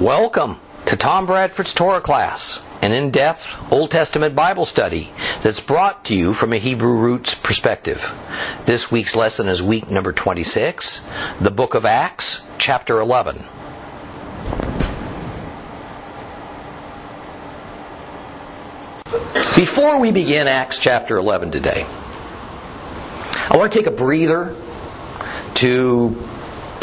Welcome 0.00 0.60
to 0.86 0.96
Tom 0.96 1.26
Bradford's 1.26 1.74
Torah 1.74 2.00
class, 2.00 2.64
an 2.82 2.92
in-depth 2.92 3.72
Old 3.72 3.90
Testament 3.90 4.36
Bible 4.36 4.64
study 4.64 5.10
that's 5.42 5.58
brought 5.58 6.04
to 6.04 6.14
you 6.14 6.34
from 6.34 6.52
a 6.52 6.56
Hebrew 6.56 6.98
roots 6.98 7.34
perspective. 7.34 8.08
This 8.64 8.92
week's 8.92 9.16
lesson 9.16 9.48
is 9.48 9.60
week 9.60 9.90
number 9.90 10.12
26, 10.12 11.04
the 11.40 11.50
book 11.50 11.74
of 11.74 11.84
Acts, 11.84 12.46
chapter 12.58 13.00
11. 13.00 13.38
Before 19.56 19.98
we 19.98 20.12
begin 20.12 20.46
Acts 20.46 20.78
chapter 20.78 21.16
11 21.16 21.50
today, 21.50 21.84
I 23.50 23.56
want 23.56 23.72
to 23.72 23.78
take 23.80 23.88
a 23.88 23.96
breather 23.96 24.54
to 25.54 26.27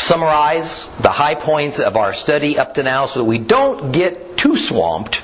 summarize 0.06 0.86
the 0.98 1.10
high 1.10 1.34
points 1.36 1.80
of 1.80 1.98
our 1.98 2.14
study 2.14 2.60
up 2.60 2.76
to 2.76 2.84
now 2.84 3.08
so 3.08 3.20
that 3.20 3.26
we 3.26 3.40
don't 3.40 3.92
get 3.92 4.38
too 4.38 4.56
swamped 4.56 5.24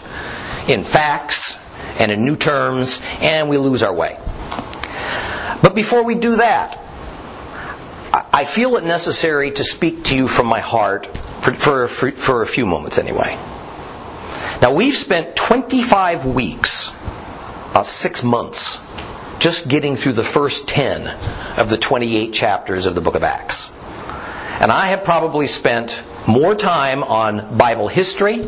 in 0.67 0.83
facts 0.83 1.55
and 1.99 2.11
in 2.11 2.25
new 2.25 2.35
terms 2.35 2.99
and 3.21 3.47
we 3.47 3.57
lose 3.57 3.83
our 3.83 3.93
way. 3.93 4.17
But 5.61 5.75
before 5.75 6.03
we 6.03 6.15
do 6.15 6.37
that, 6.37 6.79
I 8.33 8.43
feel 8.45 8.75
it 8.77 8.83
necessary 8.83 9.51
to 9.51 9.63
speak 9.63 10.05
to 10.05 10.15
you 10.15 10.27
from 10.27 10.47
my 10.47 10.59
heart 10.59 11.05
for, 11.41 11.87
for, 11.87 12.11
for, 12.11 12.41
a 12.41 12.47
few 12.47 12.65
moments 12.65 12.97
anyway. 12.97 13.37
Now, 14.61 14.73
we've 14.73 14.97
spent 14.97 15.35
25 15.35 16.25
weeks, 16.25 16.89
about 17.69 17.85
six 17.85 18.23
months, 18.23 18.79
just 19.39 19.67
getting 19.67 19.95
through 19.95 20.13
the 20.13 20.23
first 20.23 20.67
10 20.67 21.07
of 21.57 21.69
the 21.69 21.77
28 21.77 22.33
chapters 22.33 22.85
of 22.85 22.95
the 22.95 23.01
book 23.01 23.15
of 23.15 23.23
Acts. 23.23 23.71
And 24.59 24.71
I 24.71 24.87
have 24.87 25.03
probably 25.03 25.47
spent 25.47 26.01
more 26.27 26.55
time 26.55 27.03
on 27.03 27.57
Bible 27.57 27.87
history 27.87 28.41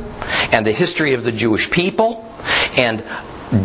and 0.51 0.65
the 0.65 0.71
history 0.71 1.13
of 1.13 1.23
the 1.23 1.31
Jewish 1.31 1.71
people 1.71 2.29
and 2.77 3.03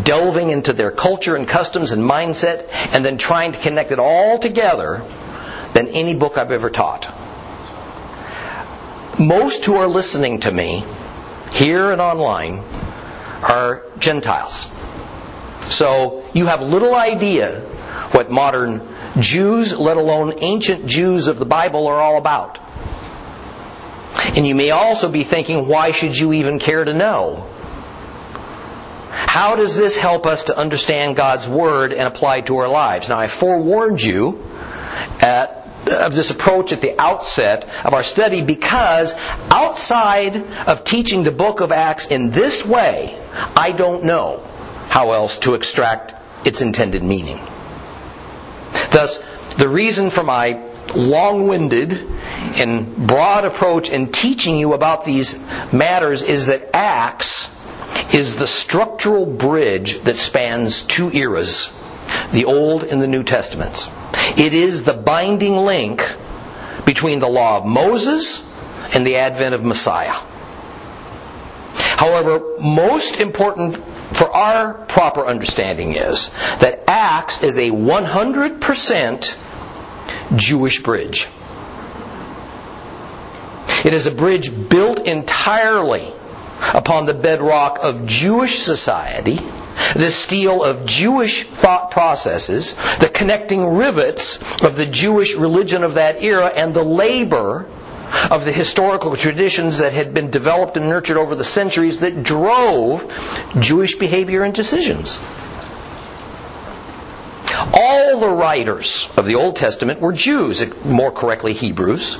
delving 0.03 0.51
into 0.51 0.73
their 0.73 0.91
culture 0.91 1.37
and 1.37 1.49
customs 1.49 1.93
and 1.93 2.03
mindset 2.03 2.69
and 2.93 3.05
then 3.05 3.19
trying 3.19 3.53
to 3.53 3.59
connect 3.59 3.91
it 3.91 3.99
all 3.99 4.39
together 4.39 5.03
than 5.73 5.89
any 5.89 6.15
book 6.15 6.39
I've 6.39 6.53
ever 6.53 6.71
taught. 6.71 7.15
Most 9.19 9.65
who 9.65 9.77
are 9.77 9.89
listening 9.89 10.41
to 10.41 10.51
me 10.51 10.85
here 11.53 11.91
and 11.91 12.01
online 12.01 12.63
are 13.43 13.85
Gentiles. 13.99 14.73
So 15.67 16.25
you 16.35 16.47
have 16.47 16.63
little 16.63 16.95
idea 16.95 17.61
what 18.13 18.31
modern 18.31 18.87
Jews, 19.21 19.77
let 19.77 19.97
alone 19.97 20.35
ancient 20.39 20.87
Jews 20.87 21.29
of 21.29 21.39
the 21.39 21.45
Bible, 21.45 21.87
are 21.87 22.01
all 22.01 22.19
about. 22.19 22.59
And 24.37 24.47
you 24.47 24.55
may 24.55 24.71
also 24.71 25.09
be 25.09 25.25
thinking, 25.25 25.67
why 25.67 25.91
should 25.91 26.17
you 26.19 26.33
even 26.33 26.59
care 26.59 26.85
to 26.85 26.93
know? 26.93 27.47
How 29.11 29.57
does 29.57 29.77
this 29.77 29.97
help 29.97 30.27
us 30.27 30.45
to 30.45 30.57
understand 30.57 31.17
God's 31.17 31.49
Word 31.49 31.93
and 31.93 32.09
apply 32.09 32.39
it 32.39 32.47
to 32.47 32.57
our 32.59 32.69
lives? 32.69 33.09
Now, 33.09 33.19
I 33.19 33.27
forewarned 33.27 34.03
you 34.03 34.45
at 35.21 35.59
of 35.87 36.15
this 36.15 36.31
approach 36.31 36.73
at 36.73 36.81
the 36.81 37.01
outset 37.01 37.69
of 37.85 37.95
our 37.95 38.03
study 38.03 38.43
because 38.43 39.15
outside 39.51 40.37
of 40.67 40.85
teaching 40.85 41.25
the 41.25 41.31
book 41.31 41.61
of 41.61 41.73
Acts 41.73 42.09
in 42.09 42.31
this 42.31 42.65
way, 42.65 43.19
I 43.57 43.73
don't 43.73 44.05
know 44.05 44.43
how 44.89 45.13
else 45.13 45.39
to 45.39 45.55
extract 45.55 46.15
its 46.47 46.61
intended 46.61 47.03
meaning. 47.03 47.41
Thus, 48.99 49.23
the 49.57 49.69
reason 49.69 50.11
for 50.11 50.25
my 50.25 50.61
long-winded 50.93 51.93
and 52.57 52.97
broad 53.07 53.45
approach 53.45 53.91
in 53.91 54.11
teaching 54.11 54.59
you 54.59 54.73
about 54.73 55.05
these 55.05 55.39
matters 55.73 56.25
is 56.25 56.49
that 56.49 56.75
Acts 56.75 57.49
is 58.13 58.35
the 58.35 58.47
structural 58.49 59.25
bridge 59.25 60.03
that 60.03 60.17
spans 60.17 60.83
two 60.83 61.13
eras, 61.13 61.73
the 62.33 62.47
Old 62.47 62.83
and 62.83 63.01
the 63.01 63.07
New 63.07 63.23
Testaments. 63.23 63.89
It 64.37 64.53
is 64.53 64.83
the 64.83 64.95
binding 64.95 65.59
link 65.59 66.03
between 66.85 67.21
the 67.21 67.29
law 67.29 67.59
of 67.59 67.67
Moses 67.67 68.45
and 68.93 69.07
the 69.07 69.19
advent 69.19 69.55
of 69.55 69.63
Messiah. 69.63 70.19
However, 71.73 72.57
most 72.59 73.21
important 73.21 73.77
for 74.19 74.35
our 74.35 74.75
proper 74.75 75.25
understanding 75.25 75.95
is 75.95 76.31
that 76.59 76.83
Acts 76.89 77.41
is 77.45 77.57
a 77.57 77.71
100% 77.71 79.37
Jewish 80.35 80.83
bridge. 80.83 81.29
It 83.85 83.95
is 83.95 84.07
a 84.07 84.11
bridge 84.11 84.51
built 84.69 84.99
entirely 85.07 86.13
upon 86.75 87.07
the 87.07 87.15
bedrock 87.15 87.79
of 87.81 88.07
Jewish 88.07 88.59
society, 88.59 89.39
the 89.95 90.11
steel 90.11 90.65
of 90.65 90.85
Jewish 90.85 91.47
thought 91.47 91.93
processes, 91.93 92.75
the 92.99 93.09
connecting 93.09 93.65
rivets 93.65 94.39
of 94.63 94.75
the 94.75 94.87
Jewish 94.87 95.37
religion 95.37 95.85
of 95.85 95.95
that 95.95 96.25
era, 96.25 96.47
and 96.47 96.75
the 96.75 96.83
labor 96.83 97.67
of 98.31 98.45
the 98.45 98.53
historical 98.53 99.17
traditions 99.17 99.79
that 99.79 99.93
had 99.93 100.15
been 100.15 100.31
developed 100.31 100.77
and 100.77 100.89
nurtured 100.89 101.17
over 101.17 101.35
the 101.35 101.45
centuries 101.45 102.01
that 102.01 102.23
drove 102.23 103.05
Jewish 103.59 103.97
behavior 103.97 104.43
and 104.43 104.55
decisions. 104.55 105.19
All 107.73 108.21
the 108.21 108.29
writers 108.29 109.09
of 109.17 109.27
the 109.27 109.35
Old 109.35 109.57
Testament 109.57 110.01
were 110.01 110.13
Jews, 110.13 110.65
more 110.85 111.11
correctly 111.11 111.53
Hebrews. 111.53 112.19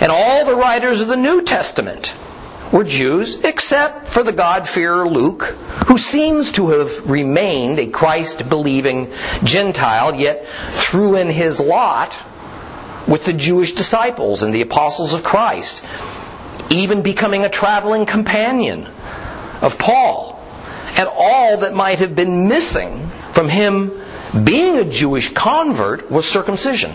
And 0.00 0.10
all 0.10 0.44
the 0.44 0.56
writers 0.56 1.00
of 1.00 1.08
the 1.08 1.16
New 1.16 1.42
Testament 1.42 2.14
were 2.72 2.84
Jews, 2.84 3.40
except 3.44 4.08
for 4.08 4.22
the 4.22 4.32
God-fearer 4.32 5.08
Luke, 5.08 5.42
who 5.86 5.96
seems 5.96 6.52
to 6.52 6.70
have 6.70 7.08
remained 7.08 7.78
a 7.78 7.86
Christ-believing 7.86 9.12
Gentile, 9.42 10.14
yet 10.14 10.46
threw 10.70 11.16
in 11.16 11.28
his 11.28 11.60
lot 11.60 12.18
with 13.08 13.24
the 13.24 13.32
Jewish 13.32 13.72
disciples 13.72 14.42
and 14.42 14.54
the 14.54 14.60
apostles 14.60 15.14
of 15.14 15.24
Christ, 15.24 15.82
even 16.70 17.02
becoming 17.02 17.44
a 17.44 17.48
traveling 17.48 18.04
companion 18.04 18.86
of 19.62 19.78
Paul, 19.78 20.38
and 20.96 21.08
all 21.10 21.58
that 21.58 21.74
might 21.74 22.00
have 22.00 22.14
been 22.14 22.48
missing 22.48 23.08
from 23.32 23.48
him 23.48 24.00
being 24.44 24.76
a 24.76 24.84
Jewish 24.84 25.32
convert 25.32 26.10
was 26.10 26.28
circumcision. 26.28 26.92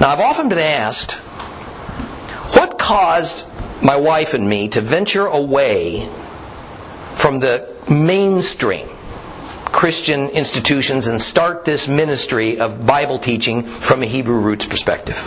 Now, 0.00 0.10
I've 0.10 0.20
often 0.20 0.48
been 0.48 0.58
asked, 0.58 1.12
what 1.12 2.78
caused 2.78 3.44
my 3.82 3.96
wife 3.96 4.34
and 4.34 4.48
me 4.48 4.68
to 4.68 4.80
venture 4.80 5.26
away 5.26 6.08
from 7.14 7.40
the 7.40 7.68
mainstream 7.88 8.88
Christian 9.76 10.30
institutions 10.30 11.06
and 11.06 11.20
start 11.20 11.66
this 11.66 11.86
ministry 11.86 12.60
of 12.60 12.86
Bible 12.86 13.18
teaching 13.18 13.64
from 13.64 14.02
a 14.02 14.06
Hebrew 14.06 14.40
roots 14.40 14.64
perspective. 14.64 15.18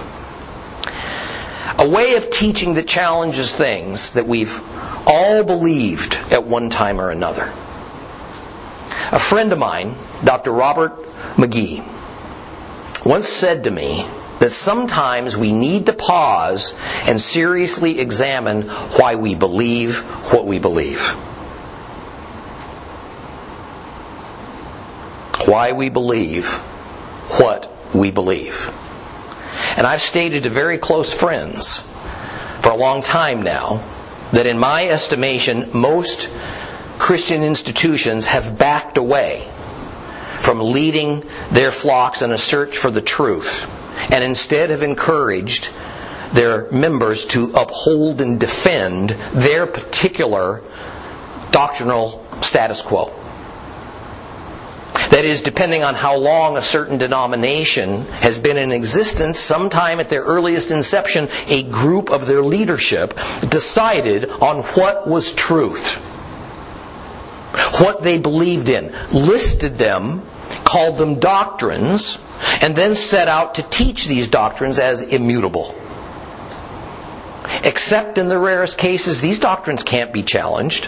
A 1.78 1.88
way 1.88 2.16
of 2.16 2.32
teaching 2.32 2.74
that 2.74 2.88
challenges 2.88 3.56
things 3.56 4.14
that 4.14 4.26
we've 4.26 4.60
all 5.06 5.44
believed 5.44 6.16
at 6.32 6.46
one 6.46 6.72
time 6.72 7.00
or 7.00 7.12
another. 7.12 7.44
A 9.12 9.20
friend 9.20 9.54
of 9.54 9.60
mine, 9.60 9.96
Dr. 10.24 10.52
Robert 10.52 10.98
McGee, 11.36 11.86
once 13.06 13.30
said 13.30 13.66
to 13.66 13.72
me 13.72 14.04
that 14.40 14.52
sometimes 14.52 15.38
we 15.38 15.54
need 15.54 15.86
to 15.86 15.94
pause 15.94 16.76
and 17.06 17.22
seriously 17.22 18.00
examine 18.00 18.64
why 18.64 19.14
we 19.14 19.36
believe 19.36 20.00
what 20.34 20.48
we 20.48 20.58
believe. 20.58 21.16
Why 25.50 25.72
we 25.72 25.90
believe 25.90 26.46
what 27.40 27.72
we 27.92 28.12
believe. 28.12 28.70
And 29.78 29.88
I've 29.88 30.04
stated 30.04 30.44
to 30.44 30.50
very 30.52 30.78
close 30.78 31.12
friends 31.12 31.80
for 32.62 32.70
a 32.70 32.76
long 32.76 33.02
time 33.02 33.42
now 33.42 33.84
that 34.32 34.46
in 34.46 34.60
my 34.60 34.88
estimation, 34.88 35.72
most 35.74 36.30
Christian 37.00 37.42
institutions 37.42 38.28
have 38.28 38.60
backed 38.60 38.98
away 38.98 39.50
from 40.40 40.60
leading 40.60 41.24
their 41.52 41.72
flocks 41.72 42.22
in 42.22 42.32
a 42.32 42.38
search 42.38 42.78
for 42.78 42.92
the 42.92 43.02
truth 43.02 43.66
and 44.12 44.24
instead 44.24 44.70
have 44.70 44.84
encouraged 44.84 45.70
their 46.32 46.70
members 46.72 47.26
to 47.26 47.54
uphold 47.54 48.22
and 48.22 48.40
defend 48.40 49.10
their 49.34 49.66
particular 49.66 50.62
doctrinal 51.50 52.24
status 52.42 52.84
quo. 52.84 53.12
That 55.20 55.26
is, 55.26 55.42
depending 55.42 55.84
on 55.84 55.96
how 55.96 56.16
long 56.16 56.56
a 56.56 56.62
certain 56.62 56.98
denomination 56.98 58.06
has 58.06 58.40
been 58.40 58.58
in 58.58 58.72
existence, 58.72 59.38
sometime 59.38 60.00
at 60.00 60.08
their 60.08 60.24
earliest 60.24 60.72
inception, 60.72 61.28
a 61.48 61.62
group 61.62 62.10
of 62.10 62.26
their 62.26 62.42
leadership 62.42 63.20
decided 63.46 64.30
on 64.30 64.64
what 64.64 65.10
was 65.10 65.34
truth. 65.34 65.96
What 67.82 68.02
they 68.02 68.18
believed 68.18 68.70
in, 68.70 68.96
listed 69.12 69.78
them, 69.78 70.22
called 70.64 70.98
them 70.98 71.20
doctrines, 71.20 72.18
and 72.62 72.74
then 72.74 72.96
set 72.96 73.28
out 73.28 73.56
to 73.56 73.64
teach 73.64 74.08
these 74.08 74.30
doctrines 74.30 74.80
as 74.80 75.02
immutable. 75.02 75.76
Except 77.66 78.18
in 78.18 78.30
the 78.30 78.40
rarest 78.40 78.78
cases, 78.78 79.20
these 79.20 79.40
doctrines 79.40 79.84
can't 79.84 80.14
be 80.14 80.24
challenged. 80.24 80.88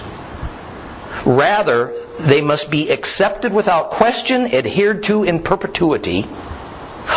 Rather, 1.25 1.93
they 2.21 2.41
must 2.41 2.69
be 2.69 2.89
accepted 2.89 3.53
without 3.53 3.91
question, 3.91 4.53
adhered 4.53 5.03
to 5.03 5.23
in 5.23 5.41
perpetuity, 5.41 6.27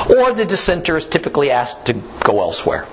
or 0.08 0.32
the 0.32 0.44
dissenter 0.44 0.96
is 0.96 1.06
typically 1.06 1.50
asked 1.50 1.86
to 1.86 1.94
go 1.94 2.40
elsewhere. 2.40 2.86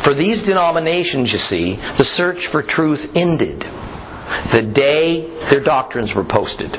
For 0.00 0.14
these 0.14 0.42
denominations, 0.42 1.32
you 1.32 1.38
see, 1.38 1.74
the 1.96 2.04
search 2.04 2.48
for 2.48 2.62
truth 2.62 3.16
ended 3.16 3.66
the 4.50 4.62
day 4.62 5.26
their 5.48 5.60
doctrines 5.60 6.14
were 6.14 6.24
posted. 6.24 6.78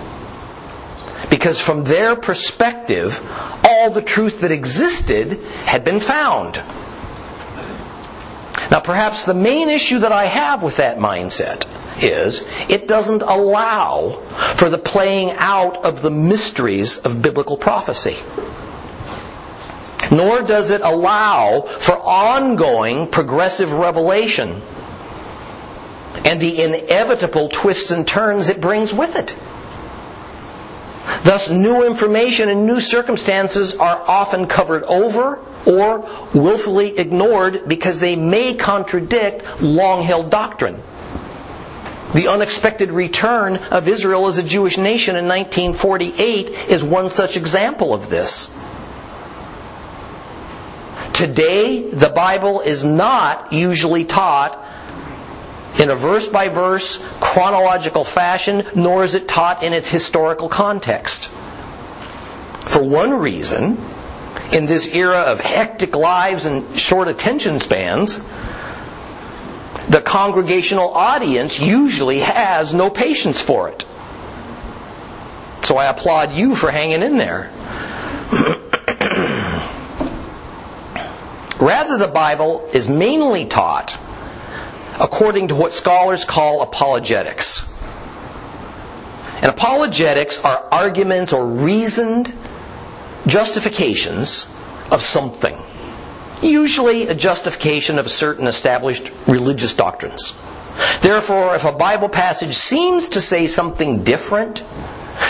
Because 1.29 1.59
from 1.59 1.83
their 1.83 2.15
perspective, 2.15 3.19
all 3.67 3.89
the 3.89 4.01
truth 4.01 4.41
that 4.41 4.51
existed 4.51 5.39
had 5.65 5.83
been 5.83 5.99
found. 5.99 6.61
Now, 8.71 8.79
perhaps 8.79 9.25
the 9.25 9.33
main 9.33 9.69
issue 9.69 9.99
that 9.99 10.11
I 10.11 10.25
have 10.25 10.63
with 10.63 10.77
that 10.77 10.97
mindset 10.97 11.65
is 12.01 12.47
it 12.69 12.87
doesn't 12.87 13.21
allow 13.21 14.21
for 14.55 14.69
the 14.69 14.77
playing 14.77 15.31
out 15.31 15.85
of 15.85 16.01
the 16.01 16.11
mysteries 16.11 16.97
of 16.99 17.21
biblical 17.21 17.57
prophecy. 17.57 18.17
Nor 20.11 20.43
does 20.43 20.71
it 20.71 20.81
allow 20.81 21.61
for 21.61 21.97
ongoing 21.97 23.07
progressive 23.07 23.71
revelation 23.73 24.61
and 26.23 26.39
the 26.39 26.61
inevitable 26.61 27.49
twists 27.49 27.91
and 27.91 28.07
turns 28.07 28.49
it 28.49 28.61
brings 28.61 28.93
with 28.93 29.15
it. 29.15 29.35
Thus, 31.23 31.49
new 31.49 31.85
information 31.85 32.49
and 32.49 32.65
new 32.65 32.79
circumstances 32.79 33.75
are 33.75 34.03
often 34.07 34.47
covered 34.47 34.83
over 34.83 35.39
or 35.65 36.29
willfully 36.33 36.97
ignored 36.97 37.67
because 37.67 37.99
they 37.99 38.15
may 38.15 38.55
contradict 38.55 39.61
long 39.61 40.03
held 40.03 40.29
doctrine. 40.29 40.81
The 42.15 42.29
unexpected 42.29 42.93
return 42.93 43.57
of 43.57 43.89
Israel 43.89 44.27
as 44.27 44.37
a 44.37 44.43
Jewish 44.43 44.77
nation 44.77 45.17
in 45.17 45.27
1948 45.27 46.69
is 46.69 46.81
one 46.81 47.09
such 47.09 47.35
example 47.35 47.93
of 47.93 48.09
this. 48.09 48.55
Today, 51.11 51.89
the 51.89 52.07
Bible 52.07 52.61
is 52.61 52.85
not 52.85 53.51
usually 53.51 54.05
taught 54.05 54.57
in 55.77 55.89
a 55.89 55.95
verse 55.95 56.29
by 56.29 56.47
verse 56.47 57.05
chronological 57.19 58.05
fashion, 58.05 58.65
nor 58.73 59.03
is 59.03 59.15
it 59.15 59.27
taught 59.27 59.61
in 59.61 59.73
its 59.73 59.89
historical 59.89 60.47
context. 60.47 61.25
For 61.25 62.81
one 62.81 63.11
reason, 63.19 63.77
in 64.53 64.67
this 64.67 64.87
era 64.87 65.17
of 65.17 65.41
hectic 65.41 65.97
lives 65.97 66.45
and 66.45 66.77
short 66.79 67.09
attention 67.09 67.59
spans, 67.59 68.21
the 69.95 70.01
congregational 70.01 70.89
audience 70.89 71.57
usually 71.57 72.19
has 72.19 72.73
no 72.73 72.89
patience 72.89 73.39
for 73.39 73.69
it. 73.69 73.85
So 75.63 75.77
I 75.77 75.85
applaud 75.85 76.33
you 76.33 76.53
for 76.53 76.69
hanging 76.69 77.01
in 77.01 77.17
there. 77.17 77.49
Rather, 81.61 81.97
the 81.97 82.11
Bible 82.13 82.69
is 82.73 82.89
mainly 82.89 83.45
taught 83.45 83.97
according 84.99 85.47
to 85.47 85.55
what 85.55 85.71
scholars 85.71 86.25
call 86.25 86.61
apologetics. 86.61 87.63
And 89.35 89.45
apologetics 89.45 90.41
are 90.41 90.61
arguments 90.73 91.31
or 91.31 91.47
reasoned 91.47 92.33
justifications 93.27 94.45
of 94.91 95.01
something. 95.01 95.57
Usually 96.41 97.07
a 97.07 97.15
justification 97.15 97.99
of 97.99 98.09
certain 98.09 98.47
established 98.47 99.09
religious 99.27 99.73
doctrines. 99.73 100.33
Therefore, 101.01 101.55
if 101.55 101.65
a 101.65 101.71
Bible 101.71 102.09
passage 102.09 102.53
seems 102.53 103.09
to 103.09 103.21
say 103.21 103.47
something 103.47 104.03
different 104.03 104.63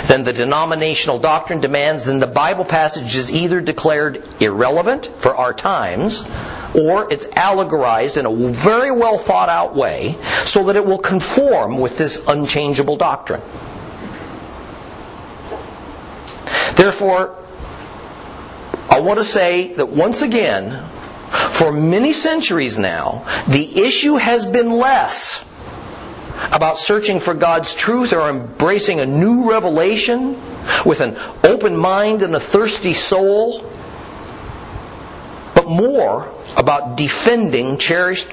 than 0.08 0.24
the 0.24 0.34
denominational 0.34 1.20
doctrine 1.20 1.62
demands, 1.62 2.06
then 2.06 2.20
the 2.20 2.28
Bible 2.28 2.66
passage 2.66 3.16
is 3.16 3.32
either 3.32 3.62
declared 3.62 4.24
irrelevant 4.42 5.10
for 5.20 5.36
our 5.36 5.54
times 5.54 6.28
or 6.74 7.12
it's 7.12 7.26
allegorized 7.28 8.18
in 8.18 8.26
a 8.26 8.52
very 8.52 8.92
well 8.92 9.18
thought 9.18 9.50
out 9.50 9.76
way 9.76 10.18
so 10.44 10.66
that 10.66 10.76
it 10.76 10.86
will 10.86 10.98
conform 10.98 11.78
with 11.78 11.98
this 11.98 12.28
unchangeable 12.28 12.98
doctrine. 12.98 13.42
Therefore, 16.76 17.45
I 18.90 19.00
want 19.00 19.20
to 19.20 19.26
say 19.26 19.74
that 19.74 19.90
once 19.90 20.22
again, 20.22 20.86
for 21.50 21.72
many 21.72 22.14
centuries 22.14 22.78
now, 22.78 23.26
the 23.48 23.82
issue 23.82 24.16
has 24.16 24.46
been 24.46 24.72
less 24.72 25.44
about 26.52 26.78
searching 26.78 27.20
for 27.20 27.34
God's 27.34 27.74
truth 27.74 28.14
or 28.14 28.30
embracing 28.30 29.00
a 29.00 29.06
new 29.06 29.50
revelation 29.50 30.40
with 30.86 31.02
an 31.02 31.18
open 31.44 31.76
mind 31.76 32.22
and 32.22 32.36
a 32.36 32.40
thirsty 32.40 32.94
soul, 32.94 33.62
but 35.54 35.68
more 35.68 36.32
about 36.56 36.98
defending 36.98 37.78
cherished 37.78 38.28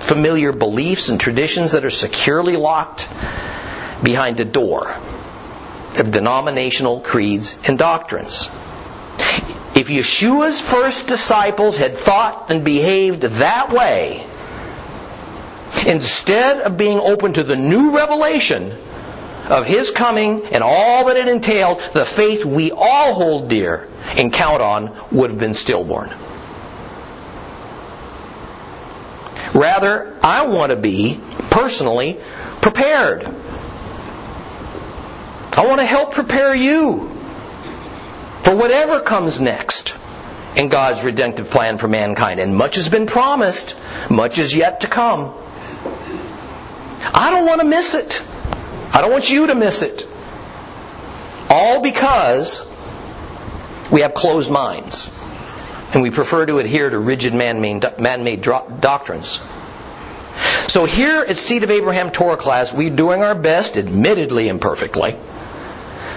familiar 0.00 0.52
beliefs 0.52 1.08
and 1.08 1.20
traditions 1.20 1.72
that 1.72 1.84
are 1.84 1.90
securely 1.90 2.56
locked 2.56 3.08
behind 4.02 4.38
a 4.40 4.44
door 4.44 4.94
of 5.96 6.10
denominational 6.10 7.00
creeds 7.00 7.58
and 7.66 7.78
doctrines. 7.78 8.50
If 9.84 9.90
Yeshua's 9.90 10.62
first 10.62 11.08
disciples 11.08 11.76
had 11.76 11.98
thought 11.98 12.50
and 12.50 12.64
behaved 12.64 13.20
that 13.20 13.70
way, 13.70 14.26
instead 15.86 16.62
of 16.62 16.78
being 16.78 16.98
open 16.98 17.34
to 17.34 17.42
the 17.42 17.54
new 17.54 17.94
revelation 17.94 18.78
of 19.50 19.66
His 19.66 19.90
coming 19.90 20.46
and 20.46 20.64
all 20.64 21.04
that 21.04 21.18
it 21.18 21.28
entailed, 21.28 21.82
the 21.92 22.06
faith 22.06 22.46
we 22.46 22.72
all 22.72 23.12
hold 23.12 23.48
dear 23.48 23.86
and 24.16 24.32
count 24.32 24.62
on 24.62 24.98
would 25.12 25.28
have 25.28 25.38
been 25.38 25.52
stillborn. 25.52 26.08
Rather, 29.52 30.16
I 30.22 30.46
want 30.46 30.70
to 30.70 30.76
be 30.76 31.20
personally 31.50 32.18
prepared. 32.62 33.26
I 35.52 35.66
want 35.66 35.80
to 35.80 35.86
help 35.86 36.14
prepare 36.14 36.54
you 36.54 37.13
for 38.44 38.54
whatever 38.54 39.00
comes 39.00 39.40
next 39.40 39.94
in 40.54 40.68
God's 40.68 41.02
redemptive 41.02 41.50
plan 41.50 41.78
for 41.78 41.88
mankind. 41.88 42.38
And 42.40 42.54
much 42.54 42.76
has 42.76 42.88
been 42.88 43.06
promised, 43.06 43.74
much 44.10 44.38
is 44.38 44.54
yet 44.54 44.80
to 44.80 44.86
come. 44.86 45.34
I 47.02 47.30
don't 47.30 47.46
want 47.46 47.60
to 47.60 47.66
miss 47.66 47.94
it. 47.94 48.22
I 48.92 49.00
don't 49.00 49.10
want 49.10 49.28
you 49.30 49.46
to 49.48 49.54
miss 49.54 49.82
it. 49.82 50.06
All 51.50 51.82
because 51.82 52.70
we 53.90 54.02
have 54.02 54.14
closed 54.14 54.50
minds 54.50 55.10
and 55.92 56.02
we 56.02 56.10
prefer 56.10 56.46
to 56.46 56.58
adhere 56.58 56.90
to 56.90 56.98
rigid 56.98 57.34
man-made 57.34 58.42
doctrines. 58.42 59.40
So 60.68 60.84
here 60.84 61.22
at 61.22 61.36
Seed 61.36 61.62
of 61.62 61.70
Abraham 61.70 62.10
Torah 62.10 62.36
class, 62.36 62.72
we're 62.72 62.90
doing 62.90 63.22
our 63.22 63.34
best, 63.34 63.76
admittedly 63.76 64.48
imperfectly, 64.48 65.16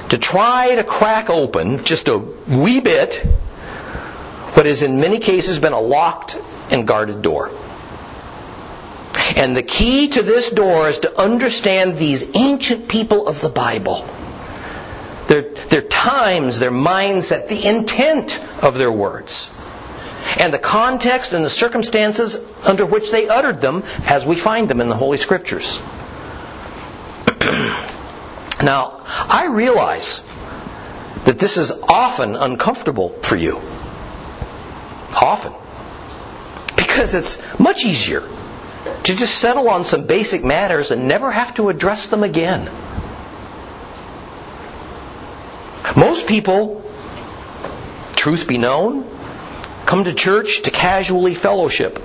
to 0.09 0.17
try 0.17 0.75
to 0.75 0.83
crack 0.83 1.29
open 1.29 1.83
just 1.83 2.07
a 2.07 2.17
wee 2.17 2.79
bit 2.79 3.25
what 4.53 4.65
has 4.65 4.81
in 4.81 4.99
many 4.99 5.19
cases 5.19 5.59
been 5.59 5.73
a 5.73 5.79
locked 5.79 6.41
and 6.71 6.87
guarded 6.87 7.21
door. 7.21 7.51
And 9.35 9.55
the 9.55 9.61
key 9.61 10.07
to 10.09 10.23
this 10.23 10.49
door 10.49 10.89
is 10.89 10.99
to 10.99 11.19
understand 11.19 11.97
these 11.97 12.35
ancient 12.35 12.87
people 12.87 13.27
of 13.27 13.39
the 13.39 13.49
Bible. 13.49 14.07
Their, 15.27 15.53
their 15.69 15.81
times, 15.81 16.57
their 16.57 16.71
mindset, 16.71 17.49
the 17.49 17.67
intent 17.67 18.43
of 18.63 18.77
their 18.77 18.91
words. 18.91 19.53
And 20.39 20.53
the 20.53 20.59
context 20.59 21.33
and 21.33 21.45
the 21.45 21.49
circumstances 21.49 22.39
under 22.63 22.85
which 22.85 23.11
they 23.11 23.27
uttered 23.27 23.61
them 23.61 23.83
as 24.05 24.25
we 24.25 24.35
find 24.35 24.69
them 24.69 24.81
in 24.81 24.89
the 24.89 24.95
Holy 24.95 25.17
Scriptures. 25.17 25.79
now, 28.63 29.05
I 29.19 29.47
realize 29.47 30.21
that 31.25 31.39
this 31.39 31.57
is 31.57 31.71
often 31.71 32.36
uncomfortable 32.36 33.09
for 33.09 33.36
you. 33.36 33.59
Often. 35.13 35.53
Because 36.75 37.13
it's 37.13 37.41
much 37.59 37.83
easier 37.83 38.24
to 39.03 39.15
just 39.15 39.36
settle 39.38 39.69
on 39.69 39.83
some 39.83 40.05
basic 40.05 40.43
matters 40.43 40.91
and 40.91 41.07
never 41.07 41.31
have 41.31 41.55
to 41.55 41.69
address 41.69 42.07
them 42.07 42.24
again. 42.24 42.69
Most 45.95 46.27
people, 46.27 46.83
truth 48.15 48.47
be 48.47 48.57
known, 48.57 49.09
come 49.86 50.03
to 50.03 50.13
church 50.13 50.62
to 50.63 50.71
casually 50.71 51.33
fellowship 51.33 51.95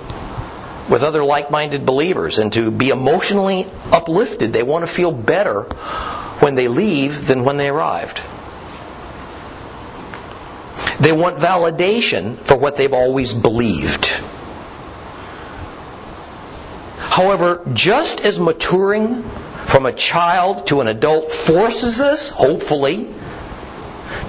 with 0.89 1.03
other 1.03 1.25
like 1.25 1.51
minded 1.51 1.85
believers 1.85 2.39
and 2.39 2.53
to 2.55 2.71
be 2.71 2.89
emotionally 2.89 3.67
uplifted. 3.91 4.53
They 4.53 4.63
want 4.63 4.87
to 4.87 4.93
feel 4.93 5.13
better 5.13 5.67
when 6.43 6.57
they 6.57 6.67
leave 6.67 7.29
than 7.29 7.45
when 7.45 7.57
they 7.57 7.69
arrived. 7.69 8.21
They 10.99 11.13
want 11.13 11.39
validation 11.39 12.37
for 12.37 12.57
what 12.57 12.77
they've 12.77 12.93
always 12.93 13.33
believed. 13.33 14.07
However, 16.99 17.63
just 17.73 18.21
as 18.21 18.41
maturing 18.41 19.23
from 19.23 19.87
a 19.87 19.93
child 19.93 20.67
to 20.69 20.81
an 20.81 20.89
adult 20.89 21.31
forces 21.31 22.01
us, 22.01 22.31
hopefully, 22.31 23.09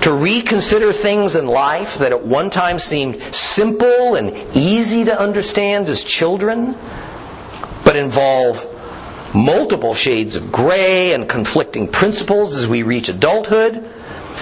to 0.01 0.13
reconsider 0.13 0.93
things 0.93 1.35
in 1.35 1.47
life 1.47 1.99
that 1.99 2.11
at 2.11 2.25
one 2.25 2.49
time 2.49 2.77
seemed 2.77 3.21
simple 3.33 4.15
and 4.15 4.55
easy 4.55 5.05
to 5.05 5.19
understand 5.19 5.87
as 5.89 6.03
children, 6.03 6.75
but 7.83 7.95
involve 7.95 8.72
multiple 9.33 9.95
shades 9.95 10.35
of 10.35 10.51
gray 10.51 11.13
and 11.13 11.27
conflicting 11.27 11.87
principles 11.87 12.55
as 12.55 12.67
we 12.67 12.83
reach 12.83 13.09
adulthood. 13.09 13.89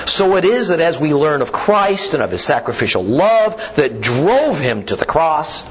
So 0.05 0.35
it 0.35 0.45
is 0.45 0.69
that 0.69 0.79
as 0.79 0.99
we 0.99 1.13
learn 1.13 1.41
of 1.41 1.51
Christ 1.51 2.13
and 2.13 2.23
of 2.23 2.31
His 2.31 2.43
sacrificial 2.43 3.03
love 3.03 3.57
that 3.75 4.01
drove 4.01 4.59
Him 4.59 4.85
to 4.85 4.95
the 4.95 5.05
cross, 5.05 5.65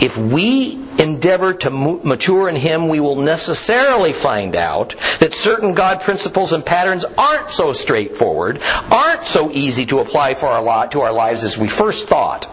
if 0.00 0.16
we 0.16 0.78
endeavor 0.98 1.54
to 1.54 1.70
mature 1.70 2.48
in 2.48 2.56
Him, 2.56 2.88
we 2.88 3.00
will 3.00 3.16
necessarily 3.16 4.12
find 4.12 4.54
out 4.56 4.94
that 5.18 5.34
certain 5.34 5.74
God 5.74 6.02
principles 6.02 6.52
and 6.52 6.64
patterns 6.64 7.04
aren't 7.04 7.50
so 7.50 7.72
straightforward, 7.72 8.60
aren't 8.62 9.22
so 9.22 9.50
easy 9.50 9.86
to 9.86 10.00
apply 10.00 10.34
for 10.34 10.46
our 10.46 10.62
lot, 10.62 10.92
to 10.92 11.00
our 11.00 11.12
lives 11.12 11.42
as 11.42 11.58
we 11.58 11.68
first 11.68 12.08
thought. 12.08 12.48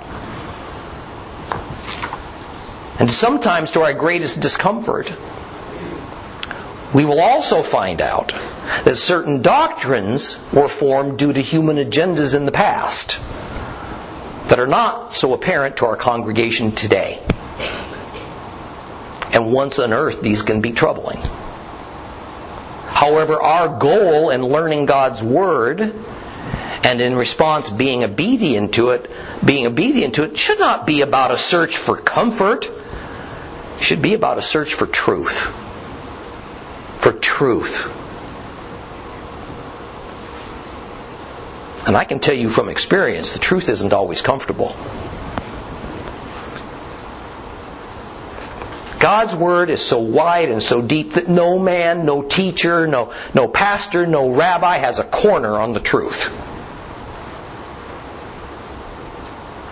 And 3.00 3.09
sometimes 3.09 3.71
to 3.71 3.83
our 3.83 3.93
greatest 3.93 4.41
discomfort, 4.41 5.13
we 6.93 7.05
will 7.05 7.19
also 7.19 7.62
find 7.62 8.01
out 8.01 8.34
that 8.84 8.96
certain 8.98 9.41
doctrines 9.41 10.39
were 10.51 10.67
formed 10.67 11.19
due 11.19 11.31
to 11.31 11.41
human 11.41 11.77
agendas 11.77 12.36
in 12.36 12.46
the 12.46 12.51
past 12.51 13.19
that 14.48 14.60
are 14.60 14.67
not 14.67 15.13
so 15.13 15.34
apparent 15.34 15.77
to 15.77 15.86
our 15.86 15.96
congregation 15.96 16.72
today. 16.72 17.22
And 19.31 19.53
once 19.53 19.77
unearthed, 19.77 20.24
these 20.24 20.41
can 20.41 20.62
be 20.62 20.72
troubling. 20.72 21.19
However, 22.88 23.39
our 23.39 23.79
goal 23.79 24.31
in 24.31 24.43
learning 24.43 24.88
God's 24.88 25.22
Word 25.22 25.93
and 26.84 27.01
in 27.01 27.15
response 27.15 27.69
being 27.69 28.03
obedient 28.03 28.74
to 28.74 28.89
it, 28.89 29.12
being 29.46 29.67
obedient 29.67 30.15
to 30.15 30.24
it 30.24 30.38
should 30.38 30.60
not 30.60 30.88
be 30.88 31.01
about 31.01 31.29
a 31.29 31.38
search 31.38 31.77
for 31.77 31.96
comfort. 31.96 32.65
It 32.65 33.84
should 33.84 34.01
be 34.01 34.15
about 34.15 34.39
a 34.39 34.41
search 34.41 34.74
for 34.74 34.88
truth. 34.88 35.46
For 37.00 37.12
truth. 37.12 37.96
And 41.88 41.98
I 41.98 42.03
can 42.03 42.20
tell 42.20 42.36
you 42.36 42.50
from 42.50 42.70
experience, 42.70 43.32
the 43.32 43.39
truth 43.39 43.68
isn't 43.68 43.94
always 43.94 44.22
comfortable. 44.22 44.75
God's 49.00 49.34
word 49.34 49.70
is 49.70 49.82
so 49.82 50.00
wide 50.00 50.50
and 50.50 50.62
so 50.62 50.82
deep 50.82 51.13
that 51.13 51.29
no 51.29 51.58
man, 51.58 52.06
no 52.06 52.22
teacher, 52.22 52.86
no, 52.86 53.13
no 53.34 53.48
pastor, 53.48 54.06
no 54.06 54.29
rabbi 54.32 54.77
has 54.77 55.00
a 55.00 55.06
corner 55.06 55.58
on 55.58 55.72
the 55.74 55.79
truth. 55.79 56.29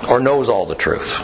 Or 0.08 0.22
knows 0.22 0.48
all 0.48 0.66
the 0.66 0.76
truth. 0.76 1.22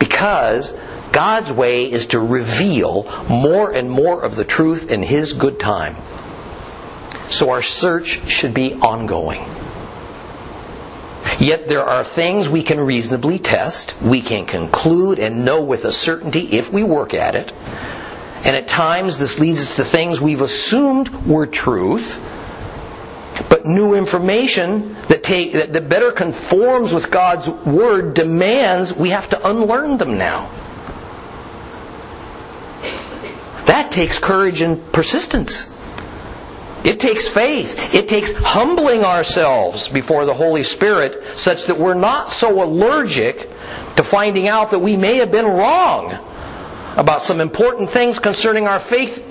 Because 0.00 0.76
God's 1.12 1.52
way 1.52 1.90
is 1.90 2.08
to 2.08 2.20
reveal 2.20 3.04
more 3.28 3.72
and 3.72 3.90
more 3.90 4.22
of 4.22 4.36
the 4.36 4.44
truth 4.44 4.90
in 4.90 5.02
His 5.02 5.32
good 5.32 5.58
time. 5.58 5.96
So 7.28 7.50
our 7.50 7.62
search 7.62 8.28
should 8.28 8.54
be 8.54 8.74
ongoing. 8.74 9.44
Yet 11.38 11.68
there 11.68 11.84
are 11.84 12.02
things 12.02 12.48
we 12.48 12.62
can 12.62 12.80
reasonably 12.80 13.38
test, 13.38 14.00
we 14.02 14.20
can 14.20 14.46
conclude 14.46 15.18
and 15.18 15.44
know 15.44 15.62
with 15.62 15.84
a 15.84 15.92
certainty 15.92 16.40
if 16.40 16.72
we 16.72 16.82
work 16.82 17.14
at 17.14 17.34
it. 17.34 17.52
And 18.44 18.56
at 18.56 18.66
times 18.66 19.18
this 19.18 19.38
leads 19.38 19.60
us 19.60 19.76
to 19.76 19.84
things 19.84 20.20
we've 20.20 20.40
assumed 20.40 21.08
were 21.26 21.46
truth, 21.46 22.18
but 23.48 23.66
new 23.66 23.94
information 23.94 24.94
that, 25.08 25.22
take, 25.22 25.52
that, 25.52 25.88
better 25.88 26.10
conforms 26.12 26.92
with 26.92 27.10
God's 27.10 27.48
Word 27.48 28.14
demands 28.14 28.92
we 28.92 29.10
have 29.10 29.28
to 29.30 29.48
unlearn 29.48 29.96
them 29.96 30.18
now. 30.18 30.50
Takes 33.90 34.18
courage 34.18 34.60
and 34.60 34.92
persistence. 34.92 35.74
It 36.84 37.00
takes 37.00 37.26
faith. 37.26 37.94
It 37.94 38.08
takes 38.08 38.32
humbling 38.32 39.04
ourselves 39.04 39.88
before 39.88 40.24
the 40.24 40.34
Holy 40.34 40.62
Spirit 40.62 41.36
such 41.36 41.66
that 41.66 41.78
we're 41.78 41.94
not 41.94 42.32
so 42.32 42.62
allergic 42.62 43.48
to 43.96 44.02
finding 44.02 44.46
out 44.46 44.70
that 44.70 44.78
we 44.78 44.96
may 44.96 45.16
have 45.16 45.30
been 45.30 45.44
wrong 45.44 46.16
about 46.96 47.22
some 47.22 47.40
important 47.40 47.90
things 47.90 48.18
concerning 48.18 48.66
our 48.66 48.78
faith 48.78 49.24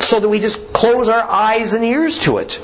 so 0.00 0.20
that 0.20 0.28
we 0.28 0.40
just 0.40 0.72
close 0.72 1.08
our 1.08 1.22
eyes 1.22 1.72
and 1.72 1.84
ears 1.84 2.20
to 2.20 2.38
it. 2.38 2.60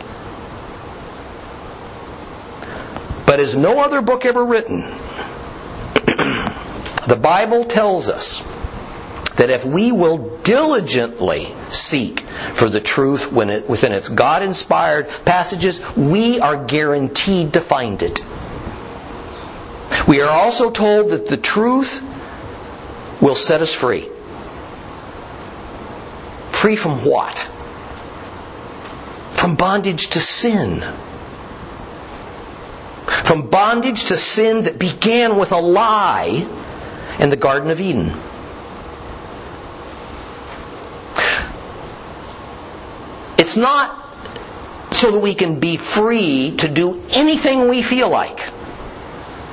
But 3.27 3.41
as 3.41 3.57
no 3.57 3.79
other 3.81 4.01
book 4.01 4.25
ever 4.25 4.45
written, 4.45 4.81
the 7.07 7.19
Bible 7.21 7.65
tells 7.65 8.09
us 8.09 8.41
that 9.37 9.51
if 9.51 9.65
we 9.65 9.93
will 9.93 10.39
diligently 10.41 11.55
seek 11.69 12.21
for 12.55 12.69
the 12.69 12.81
truth 12.81 13.33
within 13.33 13.93
its 13.93 14.09
God 14.09 14.43
inspired 14.43 15.09
passages, 15.25 15.81
we 15.97 16.41
are 16.41 16.65
guaranteed 16.65 17.55
to 17.55 17.61
find 17.61 18.03
it. 18.03 18.21
We 20.07 20.23
are 20.23 20.31
also 20.31 20.71
told 20.71 21.11
that 21.11 21.29
the 21.29 21.37
truth 21.37 22.03
will 23.21 23.35
set 23.35 23.61
us 23.61 23.73
free. 23.73 24.09
Free 26.51 26.77
from 26.77 26.99
what? 26.99 27.39
From 29.35 29.57
bondage 29.57 30.09
to 30.11 30.21
sin. 30.21 30.85
From 33.25 33.49
bondage 33.49 34.07
to 34.07 34.17
sin 34.17 34.65
that 34.65 34.79
began 34.79 35.37
with 35.37 35.53
a 35.53 35.61
lie 35.61 36.47
in 37.19 37.31
the 37.31 37.37
Garden 37.37 37.71
of 37.71 37.81
Eden. 37.81 38.13
It's 43.41 43.57
not 43.57 43.97
so 44.93 45.13
that 45.13 45.21
we 45.21 45.35
can 45.35 45.61
be 45.61 45.79
free 45.79 46.57
to 46.59 46.69
do 46.69 47.03
anything 47.09 47.71
we 47.71 47.81
feel 47.81 48.11
like, 48.11 48.39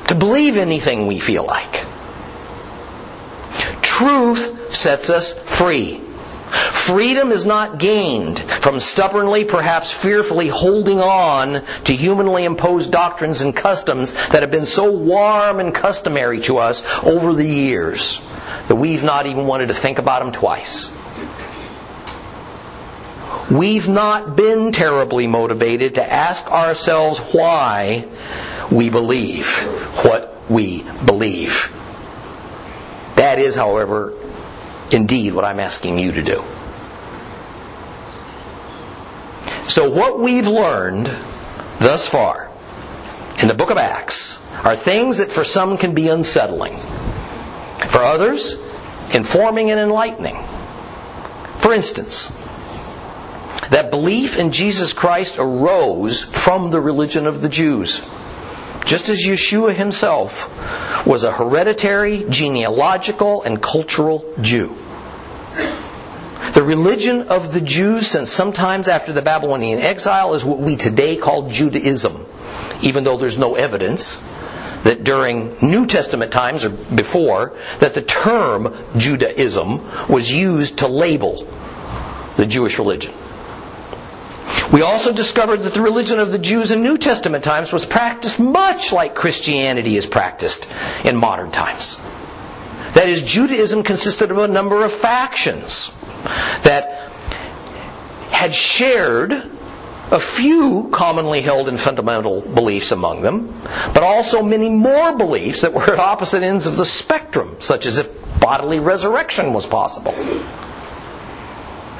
to 0.07 0.15
believe 0.15 0.57
anything 0.57 1.07
we 1.07 1.19
feel 1.19 1.45
like. 1.45 1.85
Truth 3.81 4.75
sets 4.75 5.09
us 5.09 5.31
free. 5.31 6.01
Freedom 6.71 7.31
is 7.31 7.45
not 7.45 7.79
gained 7.79 8.39
from 8.39 8.81
stubbornly, 8.81 9.45
perhaps 9.45 9.89
fearfully 9.89 10.49
holding 10.49 10.99
on 10.99 11.61
to 11.85 11.95
humanly 11.95 12.43
imposed 12.43 12.91
doctrines 12.91 13.39
and 13.39 13.55
customs 13.55 14.11
that 14.31 14.41
have 14.41 14.51
been 14.51 14.65
so 14.65 14.91
warm 14.91 15.61
and 15.61 15.73
customary 15.73 16.41
to 16.41 16.57
us 16.57 16.85
over 17.03 17.33
the 17.33 17.47
years 17.47 18.21
that 18.67 18.75
we've 18.75 19.05
not 19.05 19.27
even 19.27 19.47
wanted 19.47 19.69
to 19.69 19.73
think 19.73 19.97
about 19.97 20.19
them 20.19 20.33
twice. 20.33 20.91
We've 23.49 23.87
not 23.87 24.35
been 24.35 24.73
terribly 24.73 25.27
motivated 25.27 25.95
to 25.95 26.13
ask 26.13 26.51
ourselves 26.51 27.19
why 27.33 28.05
we 28.69 28.89
believe 28.89 29.57
what 30.03 30.49
we 30.49 30.83
believe. 30.83 31.73
That 33.15 33.39
is, 33.39 33.55
however, 33.55 34.13
indeed 34.91 35.33
what 35.33 35.45
I'm 35.45 35.61
asking 35.61 35.97
you 35.97 36.11
to 36.11 36.23
do. 36.23 36.43
So, 39.67 39.89
what 39.91 40.19
we've 40.19 40.47
learned 40.47 41.07
thus 41.79 42.07
far 42.07 42.49
in 43.39 43.47
the 43.47 43.53
book 43.53 43.69
of 43.69 43.77
Acts 43.77 44.43
are 44.63 44.75
things 44.75 45.19
that 45.19 45.31
for 45.31 45.43
some 45.45 45.77
can 45.77 45.93
be 45.93 46.09
unsettling, 46.09 46.75
for 46.75 48.03
others, 48.03 48.53
informing 49.13 49.71
and 49.71 49.79
enlightening. 49.79 50.43
For 51.59 51.73
instance, 51.73 52.31
that 53.71 53.91
belief 53.91 54.37
in 54.37 54.51
Jesus 54.51 54.93
Christ 54.93 55.37
arose 55.39 56.23
from 56.23 56.71
the 56.71 56.79
religion 56.79 57.27
of 57.27 57.41
the 57.41 57.49
Jews. 57.49 58.01
Just 58.85 59.09
as 59.09 59.25
Yeshua 59.25 59.75
himself 59.75 61.05
was 61.05 61.23
a 61.23 61.31
hereditary, 61.31 62.25
genealogical, 62.29 63.43
and 63.43 63.61
cultural 63.61 64.23
Jew. 64.39 64.75
The 66.53 66.63
religion 66.63 67.27
of 67.27 67.53
the 67.53 67.61
Jews 67.61 68.07
since 68.07 68.31
sometimes 68.31 68.87
after 68.87 69.11
the 69.11 69.21
Babylonian 69.21 69.79
exile 69.79 70.33
is 70.33 70.45
what 70.45 70.59
we 70.59 70.77
today 70.77 71.17
call 71.17 71.49
Judaism, 71.49 72.25
even 72.81 73.03
though 73.03 73.17
there's 73.17 73.37
no 73.37 73.55
evidence 73.55 74.21
that 74.83 75.03
during 75.03 75.57
New 75.61 75.85
Testament 75.85 76.31
times 76.31 76.63
or 76.63 76.69
before 76.69 77.57
that 77.79 77.93
the 77.93 78.01
term 78.01 78.73
Judaism 78.95 80.07
was 80.07 80.31
used 80.31 80.79
to 80.79 80.87
label 80.87 81.45
the 82.37 82.45
Jewish 82.45 82.79
religion. 82.79 83.13
We 84.71 84.81
also 84.81 85.13
discovered 85.13 85.61
that 85.61 85.73
the 85.73 85.81
religion 85.81 86.19
of 86.19 86.31
the 86.31 86.37
Jews 86.37 86.71
in 86.71 86.83
New 86.83 86.97
Testament 86.97 87.43
times 87.43 87.71
was 87.71 87.85
practiced 87.85 88.39
much 88.39 88.91
like 88.91 89.15
Christianity 89.15 89.95
is 89.95 90.05
practiced 90.05 90.67
in 91.05 91.15
modern 91.15 91.51
times. 91.51 91.97
That 92.93 93.07
is, 93.07 93.21
Judaism 93.21 93.83
consisted 93.83 94.31
of 94.31 94.37
a 94.37 94.47
number 94.47 94.83
of 94.83 94.91
factions 94.91 95.91
that 96.63 97.11
had 98.31 98.53
shared 98.53 99.31
a 100.11 100.19
few 100.19 100.89
commonly 100.91 101.41
held 101.41 101.67
and 101.67 101.79
fundamental 101.79 102.41
beliefs 102.41 102.91
among 102.91 103.21
them, 103.21 103.61
but 103.93 104.03
also 104.03 104.41
many 104.41 104.69
more 104.69 105.17
beliefs 105.17 105.61
that 105.61 105.73
were 105.73 105.83
at 105.83 105.99
opposite 105.99 106.43
ends 106.43 106.67
of 106.67 106.77
the 106.77 106.85
spectrum, 106.85 107.57
such 107.59 107.85
as 107.85 107.97
if 107.97 108.39
bodily 108.39 108.79
resurrection 108.79 109.53
was 109.53 109.65
possible. 109.65 110.13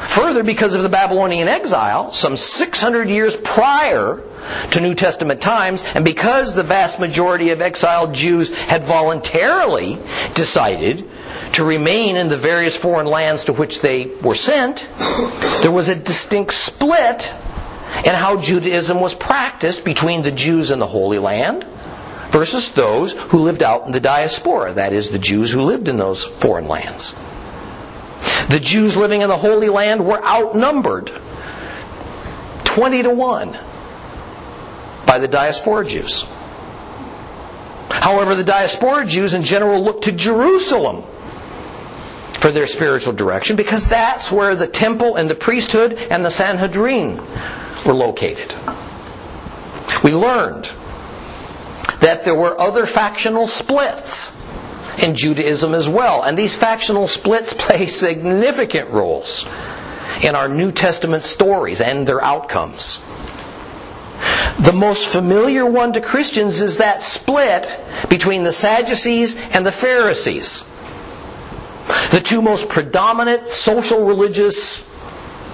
Further, 0.06 0.44
because 0.44 0.74
of 0.74 0.84
the 0.84 0.89
Babylonian 0.89 1.48
exile, 1.48 2.12
some 2.13 2.38
600 2.38 3.10
years 3.10 3.36
prior 3.36 4.22
to 4.72 4.80
New 4.80 4.94
Testament 4.94 5.42
times, 5.42 5.84
and 5.96 6.06
because 6.06 6.54
the 6.54 6.63
vast 6.63 7.00
majority 7.00 7.50
of 7.50 7.62
exiled 7.62 8.13
Jews 8.13 8.56
had 8.56 8.84
voluntarily 8.84 9.98
decided 10.36 11.10
to 11.54 11.63
remain 11.63 12.16
in 12.16 12.27
the 12.27 12.38
various 12.38 12.77
foreign 12.77 13.08
lands 13.08 13.46
to 13.46 13.54
which 13.54 13.82
they 13.82 14.06
were 14.06 14.36
sent, 14.36 14.88
there 15.62 15.72
was 15.72 15.88
a 15.88 15.96
distinct 15.96 16.54
split 16.54 17.34
in 18.06 18.13
how 18.13 18.38
Judaism 18.38 19.00
was 19.00 19.16
practiced 19.16 19.84
between 19.84 20.22
the 20.22 20.32
Jews 20.32 20.72
in 20.72 20.80
the 20.80 20.88
Holy 20.88 21.20
Land 21.20 21.66
versus 22.30 22.72
those 22.74 23.13
who 23.13 23.44
lived 23.44 23.63
out 23.63 23.88
in 23.88 23.92
the 23.92 24.00
diaspora, 24.00 24.74
that 24.74 24.94
is, 24.94 25.10
the 25.10 25.20
Jews 25.20 25.51
who 25.51 25.63
lived 25.63 25.88
in 25.88 25.98
those 25.98 26.24
foreign 26.24 26.68
lands. 26.68 27.13
The 28.50 28.60
Jews 28.60 28.96
living 28.96 29.22
in 29.22 29.29
the 29.29 29.38
Holy 29.38 29.70
Land 29.70 30.06
were 30.06 30.24
outnumbered 30.24 31.12
20 32.63 33.03
to 33.03 33.10
1 33.10 33.58
by 35.06 35.17
the 35.20 35.27
diaspora 35.27 35.86
Jews. 35.86 36.25
However, 37.89 38.36
the 38.36 38.44
diaspora 38.44 39.06
Jews 39.06 39.34
in 39.34 39.44
general 39.44 39.84
looked 39.84 40.06
to 40.06 40.12
Jerusalem 40.12 41.03
for 42.34 42.51
their 42.51 42.67
spiritual 42.67 43.13
direction 43.13 43.56
because 43.56 43.88
that's 43.88 44.32
where 44.32 44.56
the 44.56 44.67
temple 44.67 45.15
and 45.15 45.29
the 45.29 45.36
priesthood 45.36 45.94
and 46.12 46.24
the 46.24 46.29
Sanhedrin 46.29 47.17
were 47.86 47.94
located. 47.94 48.53
We 50.03 50.13
learned 50.13 50.70
that 52.01 52.24
there 52.24 52.36
were 52.36 52.60
other 52.60 52.86
factional 52.86 53.48
splits 53.48 54.32
in 54.98 55.16
Judaism 55.16 55.74
as 55.74 55.88
well, 55.88 56.24
and 56.24 56.38
these 56.38 56.56
factional 56.56 57.08
splits 57.08 57.54
play 57.58 57.86
significant 57.86 58.89
roles 58.89 59.48
in 60.24 60.36
our 60.36 60.48
New 60.48 60.72
Testament 60.72 61.24
stories 61.24 61.82
and 61.82 62.08
their 62.08 62.24
outcomes. 62.24 63.01
The 64.60 64.74
most 64.74 65.08
familiar 65.08 65.66
one 65.66 65.94
to 65.94 66.01
Christians 66.01 66.62
is 66.62 66.77
that 66.77 67.04
split 67.04 67.72
between 68.10 68.44
the 68.44 68.51
Sadducees 68.51 69.36
and 69.36 69.63
the 69.63 69.72
Pharisees. 69.72 70.63
The 72.12 72.20
two 72.20 72.42
most 72.42 72.68
predominant 72.68 73.48
social, 73.48 74.06
religious, 74.06 74.84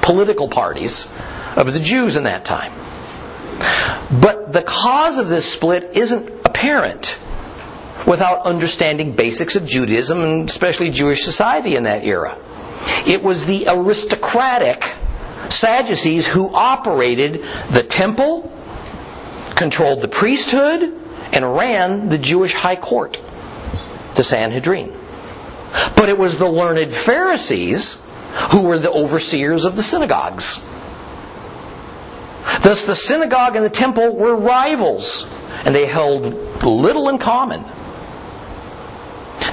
political 0.01 0.47
parties 0.47 1.07
of 1.57 1.71
the 1.73 1.79
Jews 1.79 2.15
in 2.15 2.23
that 2.23 2.45
time. 2.45 2.71
But 4.21 4.53
the 4.53 4.63
cause 4.63 5.17
of 5.17 5.27
this 5.27 5.51
split 5.51 5.91
isn't 5.95 6.29
apparent 6.45 7.17
without 8.05 8.45
understanding 8.45 9.13
basics 9.13 9.55
of 9.55 9.65
Judaism 9.65 10.21
and 10.21 10.49
especially 10.49 10.89
Jewish 10.89 11.23
society 11.23 11.75
in 11.75 11.83
that 11.83 12.03
era. 12.05 12.37
It 13.05 13.23
was 13.23 13.45
the 13.45 13.65
aristocratic 13.67 14.83
Sadducees 15.49 16.25
who 16.25 16.53
operated 16.53 17.43
the 17.69 17.83
temple, 17.83 18.51
controlled 19.55 20.01
the 20.01 20.07
priesthood, 20.07 20.81
and 21.31 21.55
ran 21.55 22.09
the 22.09 22.17
Jewish 22.17 22.53
high 22.53 22.75
court, 22.75 23.19
the 24.15 24.23
Sanhedrin. 24.23 24.93
But 25.95 26.09
it 26.09 26.17
was 26.17 26.37
the 26.37 26.47
learned 26.47 26.91
Pharisees 26.91 28.01
who 28.51 28.63
were 28.63 28.79
the 28.79 28.91
overseers 28.91 29.65
of 29.65 29.75
the 29.75 29.83
synagogues. 29.83 30.63
Thus, 32.61 32.85
the 32.85 32.95
synagogue 32.95 33.55
and 33.55 33.65
the 33.65 33.69
temple 33.69 34.15
were 34.15 34.35
rivals, 34.35 35.29
and 35.65 35.75
they 35.75 35.85
held 35.85 36.23
little 36.63 37.09
in 37.09 37.17
common. 37.17 37.63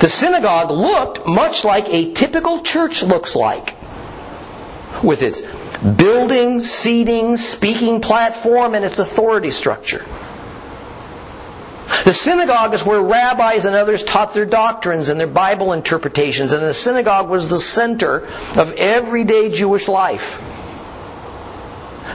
The 0.00 0.08
synagogue 0.08 0.70
looked 0.70 1.26
much 1.26 1.62
like 1.62 1.88
a 1.90 2.12
typical 2.12 2.62
church 2.62 3.02
looks 3.02 3.36
like, 3.36 3.76
with 5.02 5.20
its 5.20 5.42
building, 5.82 6.60
seating, 6.60 7.36
speaking 7.36 8.00
platform, 8.00 8.74
and 8.74 8.82
its 8.82 8.98
authority 8.98 9.50
structure. 9.50 10.04
The 12.04 12.14
synagogue 12.14 12.72
is 12.72 12.84
where 12.84 13.02
rabbis 13.02 13.66
and 13.66 13.76
others 13.76 14.02
taught 14.02 14.32
their 14.32 14.46
doctrines 14.46 15.10
and 15.10 15.20
their 15.20 15.26
Bible 15.26 15.74
interpretations, 15.74 16.52
and 16.52 16.64
the 16.64 16.72
synagogue 16.72 17.28
was 17.28 17.48
the 17.48 17.58
center 17.58 18.26
of 18.56 18.72
everyday 18.72 19.50
Jewish 19.50 19.86
life. 19.86 20.40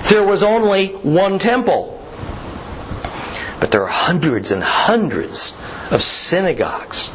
There 0.10 0.24
was 0.24 0.41
only 0.41 0.88
one 0.88 1.38
temple, 1.38 2.04
but 3.60 3.69
there 3.69 3.84
are 3.84 3.88
hundreds 3.88 4.50
and 4.50 4.63
hundreds 4.63 5.56
of 5.91 6.02
synagogues. 6.02 7.12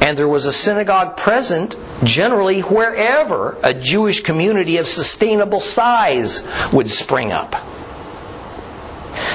And 0.00 0.16
there 0.16 0.28
was 0.28 0.46
a 0.46 0.52
synagogue 0.52 1.16
present 1.16 1.74
generally 2.04 2.60
wherever 2.60 3.56
a 3.62 3.74
Jewish 3.74 4.22
community 4.22 4.76
of 4.76 4.86
sustainable 4.86 5.60
size 5.60 6.46
would 6.72 6.88
spring 6.88 7.32
up. 7.32 7.54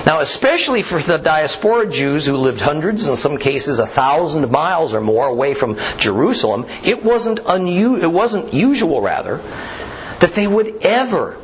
Now, 0.05 0.19
especially 0.19 0.81
for 0.81 0.99
the 0.99 1.17
diaspora 1.17 1.87
Jews 1.87 2.25
who 2.25 2.37
lived 2.37 2.61
hundreds, 2.61 3.07
in 3.07 3.15
some 3.15 3.37
cases 3.37 3.79
a 3.79 3.87
thousand 3.87 4.49
miles 4.51 4.93
or 4.93 5.01
more 5.01 5.27
away 5.27 5.53
from 5.53 5.77
Jerusalem, 5.97 6.65
it 6.83 7.03
wasn't, 7.03 7.39
unu- 7.43 8.01
it 8.01 8.11
wasn't 8.11 8.53
usual, 8.53 9.01
rather, 9.01 9.37
that 10.19 10.35
they 10.35 10.47
would 10.47 10.83
ever 10.83 11.37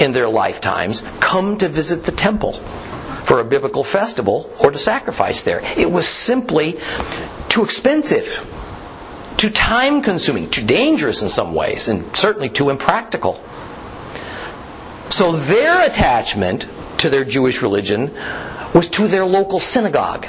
in 0.00 0.12
their 0.12 0.28
lifetimes 0.28 1.04
come 1.20 1.58
to 1.58 1.68
visit 1.68 2.04
the 2.04 2.12
temple 2.12 2.52
for 2.52 3.40
a 3.40 3.44
biblical 3.44 3.84
festival 3.84 4.50
or 4.58 4.70
to 4.70 4.78
sacrifice 4.78 5.42
there. 5.42 5.60
It 5.76 5.90
was 5.90 6.06
simply 6.08 6.78
too 7.48 7.64
expensive, 7.64 8.26
too 9.38 9.50
time 9.50 10.02
consuming, 10.02 10.50
too 10.50 10.66
dangerous 10.66 11.22
in 11.22 11.28
some 11.28 11.54
ways, 11.54 11.88
and 11.88 12.14
certainly 12.16 12.50
too 12.50 12.70
impractical. 12.70 13.42
So 15.10 15.32
their 15.32 15.86
attachment 15.86 16.66
to 16.98 17.08
their 17.08 17.24
Jewish 17.24 17.62
religion 17.62 18.14
was 18.74 18.90
to 18.90 19.06
their 19.06 19.24
local 19.24 19.60
synagogue. 19.60 20.26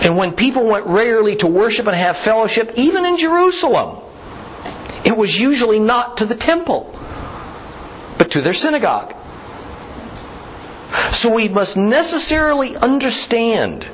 And 0.00 0.16
when 0.16 0.32
people 0.32 0.64
went 0.64 0.86
regularly 0.86 1.36
to 1.36 1.46
worship 1.46 1.86
and 1.86 1.94
have 1.94 2.16
fellowship, 2.16 2.72
even 2.76 3.04
in 3.04 3.18
Jerusalem, 3.18 4.02
it 5.04 5.16
was 5.16 5.38
usually 5.38 5.78
not 5.78 6.18
to 6.18 6.26
the 6.26 6.34
temple, 6.34 6.98
but 8.16 8.32
to 8.32 8.40
their 8.40 8.54
synagogue. 8.54 9.14
So 11.10 11.34
we 11.34 11.48
must 11.48 11.76
necessarily 11.76 12.76
understand 12.76 13.86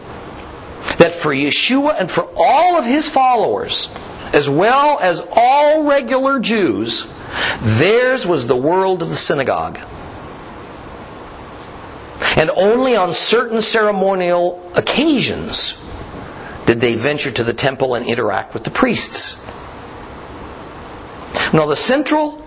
that 0.98 1.14
for 1.14 1.34
Yeshua 1.34 1.98
and 1.98 2.10
for 2.10 2.28
all 2.36 2.78
of 2.78 2.84
his 2.84 3.08
followers, 3.08 3.90
as 4.32 4.48
well 4.48 4.98
as 4.98 5.22
all 5.32 5.84
regular 5.84 6.38
Jews, 6.40 7.06
theirs 7.62 8.26
was 8.26 8.46
the 8.46 8.56
world 8.56 9.02
of 9.02 9.08
the 9.08 9.16
synagogue. 9.16 9.78
And 12.36 12.50
only 12.50 12.96
on 12.96 13.12
certain 13.12 13.60
ceremonial 13.60 14.72
occasions 14.74 15.80
did 16.66 16.80
they 16.80 16.94
venture 16.94 17.30
to 17.30 17.44
the 17.44 17.54
temple 17.54 17.94
and 17.94 18.06
interact 18.06 18.54
with 18.54 18.64
the 18.64 18.70
priests. 18.70 19.42
Now, 21.52 21.66
the 21.66 21.76
central 21.76 22.44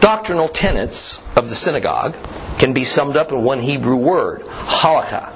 doctrinal 0.00 0.48
tenets 0.48 1.24
of 1.36 1.48
the 1.48 1.54
synagogue 1.54 2.16
can 2.58 2.72
be 2.72 2.84
summed 2.84 3.16
up 3.16 3.32
in 3.32 3.42
one 3.42 3.60
Hebrew 3.60 3.96
word, 3.96 4.42
halakha. 4.42 5.32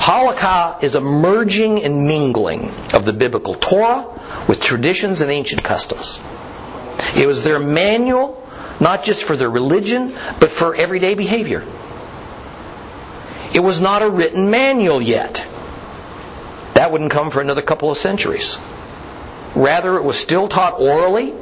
Halakha 0.00 0.82
is 0.82 0.94
a 0.94 1.00
merging 1.00 1.84
and 1.84 2.06
mingling 2.06 2.70
of 2.94 3.04
the 3.04 3.12
biblical 3.12 3.54
Torah 3.54 4.06
with 4.48 4.58
traditions 4.58 5.20
and 5.20 5.30
ancient 5.30 5.62
customs. 5.62 6.18
It 7.14 7.26
was 7.26 7.42
their 7.42 7.58
manual, 7.58 8.42
not 8.80 9.04
just 9.04 9.24
for 9.24 9.36
their 9.36 9.50
religion, 9.50 10.16
but 10.40 10.50
for 10.50 10.74
everyday 10.74 11.14
behavior. 11.14 11.62
It 13.52 13.60
was 13.60 13.78
not 13.78 14.00
a 14.00 14.08
written 14.08 14.50
manual 14.50 15.02
yet. 15.02 15.46
That 16.72 16.92
wouldn't 16.92 17.10
come 17.10 17.30
for 17.30 17.42
another 17.42 17.62
couple 17.62 17.90
of 17.90 17.98
centuries. 17.98 18.56
Rather, 19.54 19.98
it 19.98 20.02
was 20.02 20.18
still 20.18 20.48
taught 20.48 20.80
orally, 20.80 21.34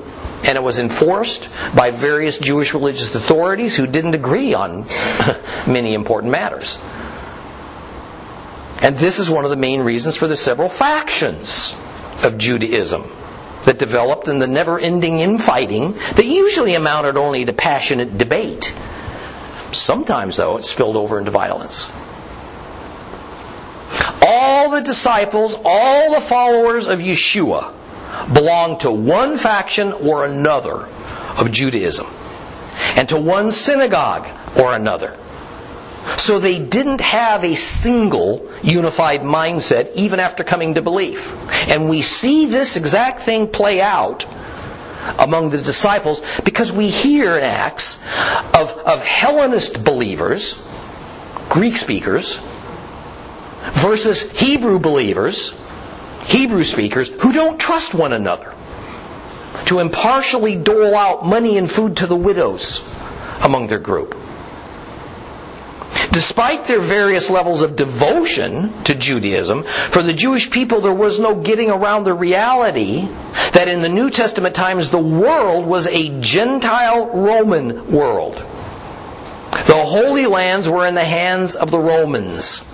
and 0.42 0.56
it 0.56 0.62
was 0.64 0.80
enforced 0.80 1.48
by 1.76 1.92
various 1.92 2.38
Jewish 2.38 2.74
religious 2.74 3.14
authorities 3.14 3.76
who 3.76 3.86
didn't 3.86 4.16
agree 4.16 4.54
on 4.54 4.86
many 5.68 5.94
important 5.94 6.32
matters. 6.32 6.76
And 8.80 8.96
this 8.96 9.18
is 9.18 9.28
one 9.28 9.44
of 9.44 9.50
the 9.50 9.56
main 9.56 9.80
reasons 9.80 10.16
for 10.16 10.28
the 10.28 10.36
several 10.36 10.68
factions 10.68 11.74
of 12.22 12.38
Judaism 12.38 13.10
that 13.64 13.78
developed 13.78 14.28
in 14.28 14.38
the 14.38 14.46
never 14.46 14.78
ending 14.78 15.18
infighting 15.18 15.92
that 15.92 16.24
usually 16.24 16.74
amounted 16.74 17.16
only 17.16 17.44
to 17.44 17.52
passionate 17.52 18.16
debate. 18.16 18.72
Sometimes, 19.72 20.36
though, 20.36 20.56
it 20.56 20.64
spilled 20.64 20.96
over 20.96 21.18
into 21.18 21.30
violence. 21.30 21.92
All 24.22 24.70
the 24.70 24.80
disciples, 24.80 25.56
all 25.64 26.14
the 26.14 26.20
followers 26.20 26.88
of 26.88 27.00
Yeshua 27.00 27.74
belonged 28.32 28.80
to 28.80 28.90
one 28.90 29.38
faction 29.38 29.92
or 29.92 30.24
another 30.24 30.86
of 31.36 31.50
Judaism, 31.50 32.06
and 32.96 33.08
to 33.10 33.18
one 33.18 33.50
synagogue 33.50 34.28
or 34.56 34.72
another. 34.74 35.16
So 36.16 36.38
they 36.38 36.58
didn't 36.58 37.00
have 37.00 37.44
a 37.44 37.54
single 37.54 38.50
unified 38.62 39.20
mindset 39.20 39.94
even 39.94 40.20
after 40.20 40.44
coming 40.44 40.74
to 40.74 40.82
belief. 40.82 41.68
And 41.68 41.88
we 41.88 42.02
see 42.02 42.46
this 42.46 42.76
exact 42.76 43.20
thing 43.20 43.48
play 43.48 43.80
out 43.80 44.26
among 45.18 45.50
the 45.50 45.58
disciples 45.58 46.22
because 46.44 46.72
we 46.72 46.88
hear 46.88 47.36
in 47.36 47.44
Acts 47.44 47.98
of, 48.54 48.68
of 48.70 49.04
Hellenist 49.04 49.84
believers, 49.84 50.60
Greek 51.48 51.76
speakers, 51.76 52.38
versus 53.72 54.30
Hebrew 54.30 54.78
believers, 54.78 55.58
Hebrew 56.26 56.64
speakers, 56.64 57.08
who 57.08 57.32
don't 57.32 57.58
trust 57.58 57.94
one 57.94 58.12
another 58.12 58.54
to 59.66 59.78
impartially 59.80 60.56
dole 60.56 60.94
out 60.94 61.24
money 61.24 61.58
and 61.58 61.70
food 61.70 61.98
to 61.98 62.06
the 62.06 62.16
widows 62.16 62.82
among 63.40 63.66
their 63.66 63.78
group. 63.78 64.16
Despite 66.12 66.66
their 66.66 66.80
various 66.80 67.30
levels 67.30 67.62
of 67.62 67.76
devotion 67.76 68.72
to 68.84 68.94
Judaism, 68.94 69.64
for 69.90 70.02
the 70.02 70.12
Jewish 70.12 70.50
people 70.50 70.80
there 70.80 70.92
was 70.92 71.20
no 71.20 71.36
getting 71.36 71.70
around 71.70 72.04
the 72.04 72.14
reality 72.14 73.08
that 73.52 73.68
in 73.68 73.82
the 73.82 73.88
New 73.88 74.10
Testament 74.10 74.54
times 74.54 74.90
the 74.90 74.98
world 74.98 75.66
was 75.66 75.86
a 75.86 76.20
Gentile 76.20 77.06
Roman 77.06 77.90
world. 77.92 78.36
The 79.68 79.84
Holy 79.84 80.26
Lands 80.26 80.68
were 80.68 80.86
in 80.86 80.94
the 80.94 81.04
hands 81.04 81.54
of 81.54 81.70
the 81.70 81.78
Romans. 81.78 82.64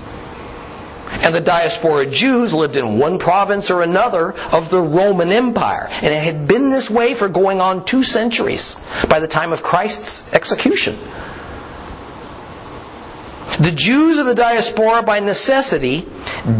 And 1.11 1.35
the 1.35 1.41
diaspora 1.41 2.07
Jews 2.07 2.53
lived 2.53 2.77
in 2.77 2.99
one 2.99 3.19
province 3.19 3.71
or 3.71 3.83
another 3.83 4.33
of 4.33 4.71
the 4.71 4.81
Roman 4.81 5.33
Empire. 5.33 5.89
And 5.91 6.15
it 6.15 6.23
had 6.23 6.47
been 6.47 6.71
this 6.71 6.91
way 6.91 7.15
for 7.15 7.29
going 7.29 7.61
on 7.61 7.85
two 7.85 8.03
centuries 8.03 8.77
by 9.09 9.21
the 9.21 9.29
time 9.29 9.53
of 9.53 9.63
Christ's 9.63 10.33
execution. 10.33 10.99
The 13.59 13.71
Jews 13.71 14.19
of 14.19 14.27
the 14.27 14.35
diaspora, 14.35 15.03
by 15.03 15.21
necessity, 15.21 16.07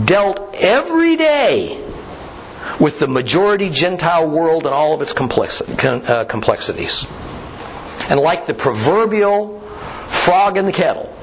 dealt 0.05 0.55
every 0.55 1.17
day 1.17 1.81
with 2.79 2.99
the 2.99 3.09
majority 3.09 3.71
Gentile 3.71 4.29
world 4.29 4.67
and 4.67 4.75
all 4.75 4.95
of 4.95 5.03
its 5.03 5.13
uh, 5.13 6.25
complexities. 6.25 7.07
And 8.09 8.21
like 8.21 8.47
the 8.47 8.55
proverbial 8.55 9.61
frog 10.09 10.57
in 10.57 10.67
the 10.67 10.73
kettle, 10.73 11.15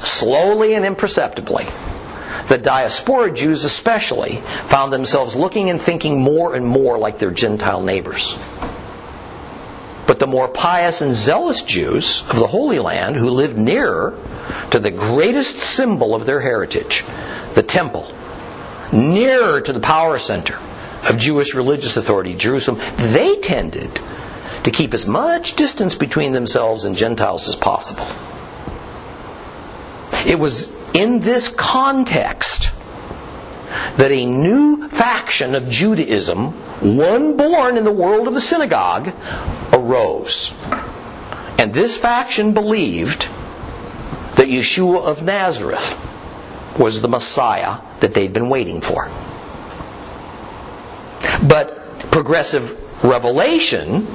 slowly 0.00 0.74
and 0.74 0.84
imperceptibly, 0.84 1.66
the 2.48 2.58
diaspora 2.58 3.32
Jews 3.32 3.64
especially 3.64 4.36
found 4.66 4.92
themselves 4.92 5.34
looking 5.34 5.70
and 5.70 5.80
thinking 5.80 6.20
more 6.20 6.54
and 6.54 6.66
more 6.66 6.98
like 6.98 7.18
their 7.18 7.30
Gentile 7.30 7.82
neighbors. 7.82 8.36
But 10.06 10.18
the 10.18 10.26
more 10.26 10.48
pious 10.48 11.00
and 11.00 11.12
zealous 11.12 11.62
Jews 11.62 12.24
of 12.28 12.36
the 12.36 12.46
Holy 12.46 12.78
Land 12.78 13.16
who 13.16 13.30
lived 13.30 13.56
nearer 13.56 14.18
to 14.72 14.78
the 14.78 14.90
greatest 14.90 15.56
symbol 15.56 16.14
of 16.14 16.26
their 16.26 16.40
heritage, 16.40 17.04
the 17.54 17.62
temple, 17.62 18.12
nearer 18.92 19.60
to 19.60 19.72
the 19.72 19.80
power 19.80 20.18
center 20.18 20.58
of 21.04 21.18
Jewish 21.18 21.54
religious 21.54 21.96
authority, 21.96 22.34
Jerusalem, 22.34 22.80
they 22.96 23.36
tended 23.36 23.98
to 24.64 24.70
keep 24.70 24.94
as 24.94 25.06
much 25.06 25.56
distance 25.56 25.94
between 25.94 26.32
themselves 26.32 26.84
and 26.84 26.96
Gentiles 26.96 27.48
as 27.48 27.56
possible. 27.56 28.06
It 30.26 30.38
was 30.38 30.72
in 30.94 31.20
this 31.20 31.48
context 31.48 32.70
that 33.96 34.12
a 34.12 34.24
new 34.24 34.88
faction 34.88 35.54
of 35.54 35.68
Judaism, 35.68 36.52
one 36.96 37.36
born 37.36 37.76
in 37.76 37.84
the 37.84 37.92
world 37.92 38.28
of 38.28 38.34
the 38.34 38.40
synagogue, 38.40 39.12
arose. 39.82 40.54
And 41.58 41.72
this 41.72 41.96
faction 41.96 42.54
believed 42.54 43.22
that 44.36 44.48
Yeshua 44.48 45.04
of 45.04 45.22
Nazareth 45.22 45.98
was 46.78 47.02
the 47.02 47.08
Messiah 47.08 47.78
that 48.00 48.14
they'd 48.14 48.32
been 48.32 48.48
waiting 48.48 48.80
for. 48.80 49.10
But 51.46 52.10
progressive 52.10 53.04
revelation 53.04 54.06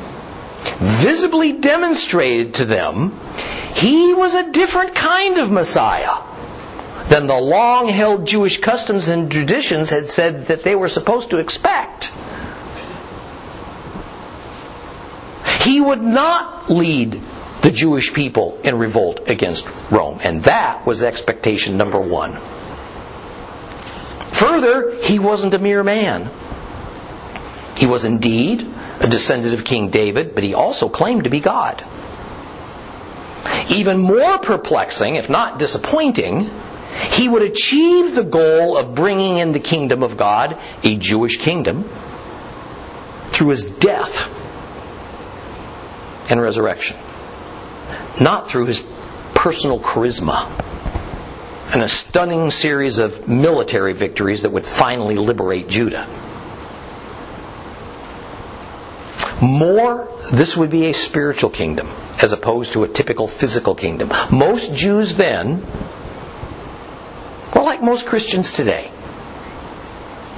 visibly 0.77 1.53
demonstrated 1.53 2.56
to 2.56 2.65
them 2.65 3.17
he 3.75 4.13
was 4.13 4.34
a 4.34 4.51
different 4.51 4.95
kind 4.95 5.38
of 5.38 5.51
Messiah 5.51 6.17
than 7.10 7.27
the 7.27 7.38
long 7.38 7.88
held 7.88 8.25
Jewish 8.25 8.60
customs 8.60 9.08
and 9.08 9.32
traditions 9.32 9.89
had 9.91 10.08
said 10.08 10.47
that 10.47 10.63
they 10.63 10.75
were 10.75 10.89
supposed 10.89 11.30
to 11.30 11.38
expect. 11.38 12.12
He 15.67 15.82
would 15.82 16.01
not 16.01 16.69
lead 16.69 17.21
the 17.62 17.71
Jewish 17.71 18.13
people 18.13 18.58
in 18.63 18.77
revolt 18.77 19.27
against 19.27 19.67
Rome. 19.91 20.21
And 20.23 20.43
that 20.43 20.86
was 20.86 21.03
expectation 21.03 21.75
number 21.75 21.99
one. 21.99 22.39
Further, 24.32 24.95
he 24.95 25.19
wasn't 25.19 25.53
a 25.56 25.60
mere 25.60 25.84
man. 25.84 26.30
He 27.75 27.86
was 27.86 28.06
indeed 28.06 28.65
a 29.01 29.10
descendant 29.10 29.56
of 29.56 29.65
King 29.65 29.89
David, 29.89 30.36
but 30.36 30.45
he 30.45 30.53
also 30.53 30.88
claimed 30.88 31.25
to 31.25 31.30
be 31.30 31.41
God. 31.41 31.84
Even 33.69 33.97
more 33.97 34.38
perplexing, 34.38 35.17
if 35.17 35.30
not 35.30 35.60
disappointing, 35.60 36.49
he 37.12 37.27
would 37.27 37.41
achieve 37.41 38.15
the 38.15 38.23
goal 38.23 38.77
of 38.77 38.95
bringing 38.95 39.36
in 39.36 39.51
the 39.51 39.60
kingdom 39.60 40.01
of 40.01 40.15
God, 40.15 40.58
a 40.84 40.95
Jewish 40.95 41.41
kingdom, 41.41 41.84
through 43.34 43.49
his 43.49 43.65
death 43.65 44.34
and 46.30 46.42
resurrection 46.42 46.98
not 48.20 48.50
through 48.50 48.66
his 48.66 48.82
personal 49.34 49.80
charisma 49.80 50.50
and 51.72 51.82
a 51.82 51.88
stunning 51.88 52.50
series 52.50 52.98
of 52.98 53.28
military 53.28 53.94
victories 53.94 54.44
that 54.44 54.52
would 54.52 54.66
finally 54.66 55.18
liberate 55.18 55.68
Judah. 55.68 56.08
More, 59.42 60.10
this 60.32 60.58
would 60.58 60.70
be 60.70 60.86
a 60.86 60.94
spiritual 60.94 61.50
kingdom 61.50 61.90
as 62.22 62.32
opposed 62.32 62.74
to 62.74 62.84
a 62.84 62.88
typical 62.88 63.28
physical 63.28 63.76
kingdom. 63.76 64.12
Most 64.32 64.74
Jews 64.74 65.16
then 65.16 65.63
were 67.54 67.62
like 67.62 67.84
most 67.84 68.08
Christians 68.08 68.54
today. 68.54 68.92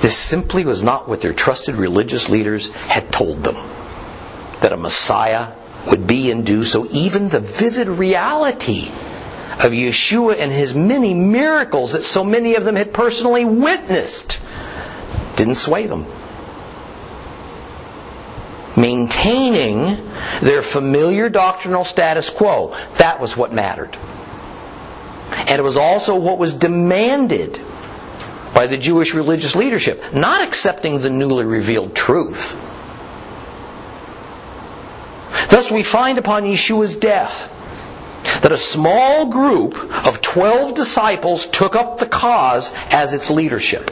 This 0.01 0.17
simply 0.17 0.65
was 0.65 0.83
not 0.83 1.07
what 1.07 1.21
their 1.21 1.33
trusted 1.33 1.75
religious 1.75 2.29
leaders 2.29 2.71
had 2.71 3.11
told 3.11 3.43
them 3.43 3.55
that 4.61 4.73
a 4.73 4.77
Messiah 4.77 5.53
would 5.89 6.07
be 6.07 6.31
and 6.31 6.45
do 6.45 6.63
so, 6.63 6.87
even 6.91 7.29
the 7.29 7.39
vivid 7.39 7.87
reality 7.87 8.89
of 9.59 9.73
Yeshua 9.73 10.39
and 10.39 10.51
his 10.51 10.73
many 10.73 11.13
miracles 11.13 11.93
that 11.93 12.03
so 12.03 12.23
many 12.23 12.55
of 12.55 12.63
them 12.63 12.75
had 12.75 12.93
personally 12.93 13.45
witnessed 13.45 14.41
didn't 15.35 15.55
sway 15.55 15.87
them. 15.87 16.05
Maintaining 18.77 19.97
their 20.41 20.61
familiar 20.61 21.27
doctrinal 21.29 21.83
status 21.83 22.29
quo, 22.29 22.75
that 22.97 23.19
was 23.19 23.35
what 23.35 23.51
mattered. 23.51 23.97
And 25.31 25.59
it 25.59 25.63
was 25.63 25.77
also 25.77 26.15
what 26.15 26.37
was 26.37 26.53
demanded 26.53 27.59
by 28.53 28.67
the 28.67 28.77
Jewish 28.77 29.13
religious 29.13 29.55
leadership, 29.55 30.13
not 30.13 30.47
accepting 30.47 31.01
the 31.01 31.09
newly 31.09 31.45
revealed 31.45 31.95
truth 31.95 32.55
Thus, 35.49 35.71
we 35.71 35.83
find 35.83 36.17
upon 36.17 36.43
Yeshua's 36.43 36.95
death 36.95 37.55
that 38.41 38.51
a 38.51 38.57
small 38.57 39.27
group 39.27 39.75
of 40.05 40.21
12 40.21 40.75
disciples 40.75 41.47
took 41.47 41.75
up 41.75 41.99
the 41.99 42.05
cause 42.05 42.73
as 42.89 43.13
its 43.13 43.29
leadership. 43.29 43.91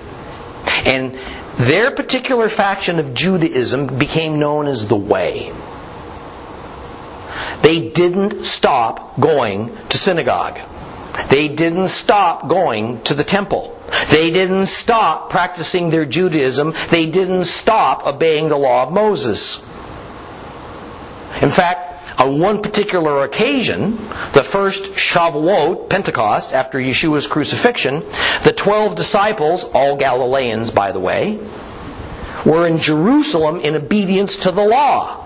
And 0.86 1.18
their 1.56 1.92
particular 1.92 2.50
faction 2.50 3.00
of 3.00 3.14
Judaism 3.14 3.98
became 3.98 4.40
known 4.40 4.68
as 4.68 4.88
the 4.88 4.96
Way. 4.96 5.52
They 7.62 7.90
didn't 7.90 8.46
stop 8.46 9.20
going 9.20 9.76
to 9.90 9.98
synagogue. 9.98 10.60
They 11.30 11.48
didn't 11.48 11.90
stop 11.90 12.48
going 12.48 13.02
to 13.04 13.16
the 13.16 13.24
temple. 13.24 13.78
They 14.12 14.32
didn't 14.32 14.68
stop 14.68 15.32
practicing 15.32 15.90
their 15.90 16.06
Judaism. 16.06 16.74
They 16.90 17.10
didn't 17.10 17.46
stop 17.46 18.06
obeying 18.06 18.50
the 18.50 18.58
law 18.58 18.84
of 18.84 18.94
Moses. 18.94 19.58
In 21.42 21.50
fact, 21.50 22.20
on 22.20 22.40
one 22.40 22.64
particular 22.64 23.24
occasion, 23.24 23.98
the 24.34 24.44
first 24.44 24.84
Shavuot, 24.84 25.90
Pentecost, 25.90 26.52
after 26.52 26.80
Yeshua's 26.80 27.28
crucifixion, 27.28 28.04
the 28.44 28.54
twelve 28.54 28.96
disciples, 28.96 29.64
all 29.64 29.98
Galileans 29.98 30.72
by 30.72 30.92
the 30.92 31.00
way, 31.00 31.40
were 32.46 32.66
in 32.66 32.80
Jerusalem 32.80 33.60
in 33.62 33.76
obedience 33.76 34.38
to 34.38 34.52
the 34.52 34.64
law. 34.64 35.26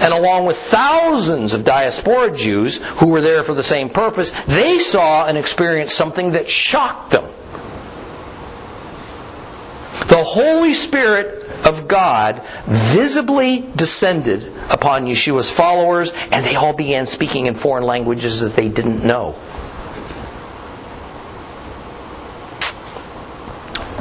and 0.00 0.12
along 0.12 0.44
with 0.44 0.58
thousands 0.58 1.54
of 1.54 1.64
diaspora 1.64 2.36
Jews 2.36 2.76
who 2.76 3.08
were 3.08 3.20
there 3.20 3.42
for 3.42 3.54
the 3.54 3.62
same 3.62 3.88
purpose, 3.88 4.32
they 4.46 4.78
saw 4.78 5.26
and 5.26 5.38
experienced 5.38 5.96
something 5.96 6.32
that 6.32 6.48
shocked 6.48 7.10
them. 7.10 7.24
The 10.08 10.24
Holy 10.24 10.72
Spirit 10.72 11.44
of 11.66 11.86
God 11.86 12.42
visibly 12.66 13.60
descended 13.76 14.50
upon 14.70 15.04
Yeshua's 15.04 15.50
followers, 15.50 16.12
and 16.32 16.42
they 16.46 16.56
all 16.56 16.72
began 16.72 17.04
speaking 17.06 17.44
in 17.44 17.54
foreign 17.54 17.84
languages 17.84 18.40
that 18.40 18.56
they 18.56 18.70
didn't 18.70 19.04
know. 19.04 19.36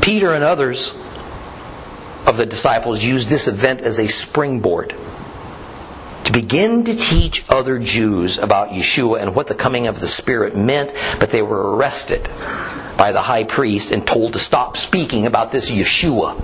Peter 0.02 0.34
and 0.34 0.46
others 0.46 0.94
of 2.26 2.38
the 2.38 2.46
disciples 2.46 3.04
used 3.04 3.28
this 3.28 3.50
event 3.50 3.82
as 3.82 4.00
a 4.00 4.08
springboard 4.08 4.96
to 6.24 6.32
begin 6.32 6.86
to 6.86 6.96
teach 6.96 7.44
other 7.50 7.80
Jews 7.80 8.38
about 8.38 8.70
Yeshua 8.70 9.22
and 9.22 9.36
what 9.36 9.48
the 9.48 9.56
coming 9.56 9.88
of 9.88 10.00
the 10.00 10.08
Spirit 10.08 10.56
meant, 10.56 10.94
but 11.20 11.32
they 11.32 11.42
were 11.42 11.76
arrested 11.76 12.30
by 12.98 13.12
the 13.12 13.22
high 13.22 13.44
priest 13.44 13.92
and 13.92 14.06
told 14.06 14.34
to 14.34 14.40
stop 14.40 14.76
speaking 14.76 15.26
about 15.26 15.52
this 15.52 15.70
Yeshua. 15.70 16.44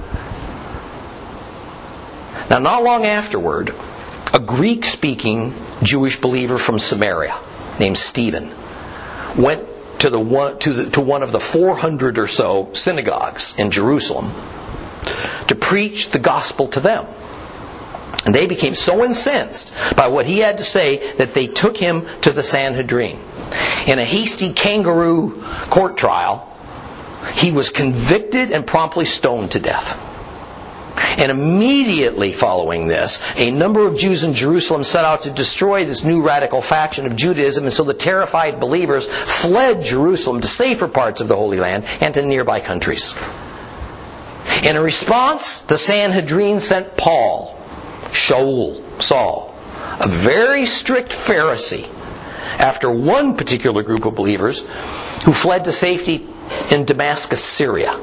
Now, 2.50 2.60
not 2.60 2.84
long 2.84 3.06
afterward, 3.06 3.74
a 4.34 4.40
Greek 4.40 4.86
speaking 4.86 5.54
Jewish 5.82 6.20
believer 6.20 6.58
from 6.58 6.80
Samaria 6.80 7.38
named 7.80 7.98
Stephen 7.98 8.52
went 9.36 9.68
to, 10.00 10.10
the 10.10 10.20
one, 10.20 10.60
to, 10.60 10.74
the, 10.74 10.90
to 10.92 11.02
one 11.02 11.24
of 11.24 11.32
the 11.32 11.40
400 11.40 12.20
or 12.20 12.28
so 12.28 12.70
synagogues 12.74 13.56
in 13.58 13.72
Jerusalem 13.72 14.32
to 15.48 15.56
preach 15.56 16.10
the 16.10 16.20
gospel 16.20 16.68
to 16.70 16.80
them. 16.80 17.08
And 18.26 18.34
they 18.34 18.48
became 18.48 18.74
so 18.74 19.04
incensed 19.04 19.74
by 19.98 20.08
what 20.08 20.26
he 20.26 20.40
had 20.40 20.60
to 20.60 20.64
say 20.64 21.14
that 21.16 21.34
they 21.34 21.48
took 21.48 21.76
him 21.76 22.08
to 22.22 22.32
the 22.32 22.44
Sanhedrin. 22.44 23.20
In 23.86 24.00
a 24.00 24.06
hasty 24.06 24.54
kangaroo 24.54 25.44
court 25.70 25.98
trial, 25.98 26.50
he 27.34 27.52
was 27.52 27.70
convicted 27.70 28.52
and 28.52 28.66
promptly 28.66 29.06
stoned 29.06 29.52
to 29.52 29.60
death. 29.60 30.00
And 31.18 31.32
immediately 31.32 32.32
following 32.32 32.88
this, 32.88 33.22
a 33.36 33.52
number 33.52 33.86
of 33.86 33.98
Jews 33.98 34.24
in 34.24 34.34
Jerusalem 34.34 34.84
set 34.84 35.06
out 35.06 35.24
to 35.24 35.32
destroy 35.32 35.86
this 35.86 36.04
new 36.04 36.22
radical 36.22 36.62
faction 36.62 37.06
of 37.06 37.16
Judaism, 37.16 37.66
and 37.66 37.74
so 37.74 37.84
the 37.84 37.94
terrified 37.94 38.60
believers 38.60 39.06
fled 39.08 39.84
Jerusalem 39.84 40.42
to 40.42 40.48
safer 40.48 40.88
parts 40.88 41.22
of 41.22 41.28
the 41.28 41.36
Holy 41.36 41.60
Land 41.60 41.86
and 42.00 42.14
to 42.14 42.22
nearby 42.22 42.62
countries. 42.62 43.14
In 44.64 44.80
response, 44.80 45.60
the 45.60 45.78
Sanhedrin 45.78 46.60
sent 46.60 46.96
Paul, 46.96 47.60
Shaul, 48.14 49.02
Saul, 49.02 49.54
a 50.00 50.08
very 50.08 50.66
strict 50.66 51.12
Pharisee, 51.12 51.88
after 52.60 52.90
one 52.90 53.36
particular 53.36 53.84
group 53.84 54.06
of 54.06 54.16
believers 54.16 54.60
who 55.26 55.34
fled 55.34 55.66
to 55.66 55.72
safety 55.72 56.28
in 56.70 56.86
Damascus, 56.86 57.44
Syria. 57.44 58.00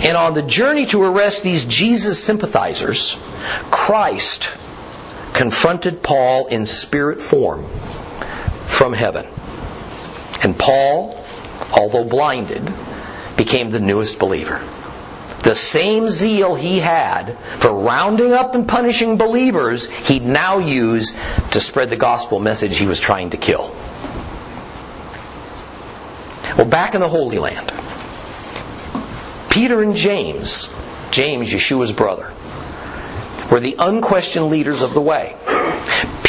And 0.00 0.16
on 0.16 0.34
the 0.34 0.42
journey 0.42 0.86
to 0.86 1.02
arrest 1.02 1.42
these 1.42 1.64
Jesus 1.64 2.22
sympathizers, 2.22 3.16
Christ 3.70 4.50
confronted 5.32 6.02
Paul 6.02 6.46
in 6.46 6.66
spirit 6.66 7.20
form 7.20 7.66
from 8.66 8.92
heaven. 8.92 9.26
And 10.42 10.58
Paul, 10.58 11.22
although 11.72 12.04
blinded, 12.04 12.72
became 13.36 13.70
the 13.70 13.80
newest 13.80 14.18
believer. 14.18 14.62
The 15.46 15.54
same 15.54 16.08
zeal 16.08 16.56
he 16.56 16.80
had 16.80 17.38
for 17.60 17.72
rounding 17.72 18.32
up 18.32 18.56
and 18.56 18.66
punishing 18.66 19.16
believers, 19.16 19.88
he'd 19.88 20.24
now 20.24 20.58
use 20.58 21.16
to 21.52 21.60
spread 21.60 21.88
the 21.88 21.96
gospel 21.96 22.40
message 22.40 22.76
he 22.76 22.86
was 22.88 22.98
trying 22.98 23.30
to 23.30 23.36
kill. 23.36 23.72
Well, 26.58 26.66
back 26.66 26.96
in 26.96 27.00
the 27.00 27.08
Holy 27.08 27.38
Land, 27.38 27.72
Peter 29.48 29.84
and 29.84 29.94
James, 29.94 30.68
James, 31.12 31.48
Yeshua's 31.48 31.92
brother, 31.92 32.32
were 33.48 33.60
the 33.60 33.76
unquestioned 33.78 34.46
leaders 34.46 34.82
of 34.82 34.94
the 34.94 35.00
way. 35.00 35.36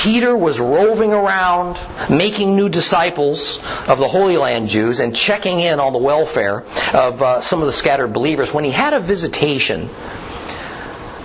Peter 0.07 0.37
was 0.37 0.57
roving 0.57 1.11
around, 1.11 1.77
making 2.09 2.55
new 2.55 2.69
disciples 2.69 3.57
of 3.89 3.99
the 3.99 4.07
Holy 4.07 4.37
Land 4.37 4.69
Jews 4.69 5.01
and 5.01 5.13
checking 5.13 5.59
in 5.59 5.81
on 5.81 5.91
the 5.91 5.99
welfare 5.99 6.63
of 6.93 7.21
uh, 7.21 7.41
some 7.41 7.59
of 7.59 7.65
the 7.65 7.73
scattered 7.73 8.13
believers 8.13 8.53
when 8.53 8.63
he 8.63 8.71
had 8.71 8.93
a 8.93 9.01
visitation 9.01 9.89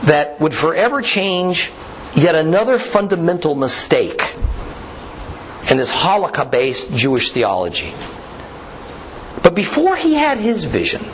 that 0.03 0.41
would 0.41 0.53
forever 0.53 1.01
change 1.01 1.71
yet 2.17 2.35
another 2.35 2.77
fundamental 2.77 3.55
mistake 3.55 4.21
in 5.71 5.77
this 5.77 5.93
halakha 5.93 6.51
based 6.51 6.93
Jewish 6.93 7.31
theology. 7.31 7.95
But 9.45 9.55
before 9.55 9.95
he 9.95 10.15
had 10.15 10.39
his 10.39 10.65
vision, 10.65 11.07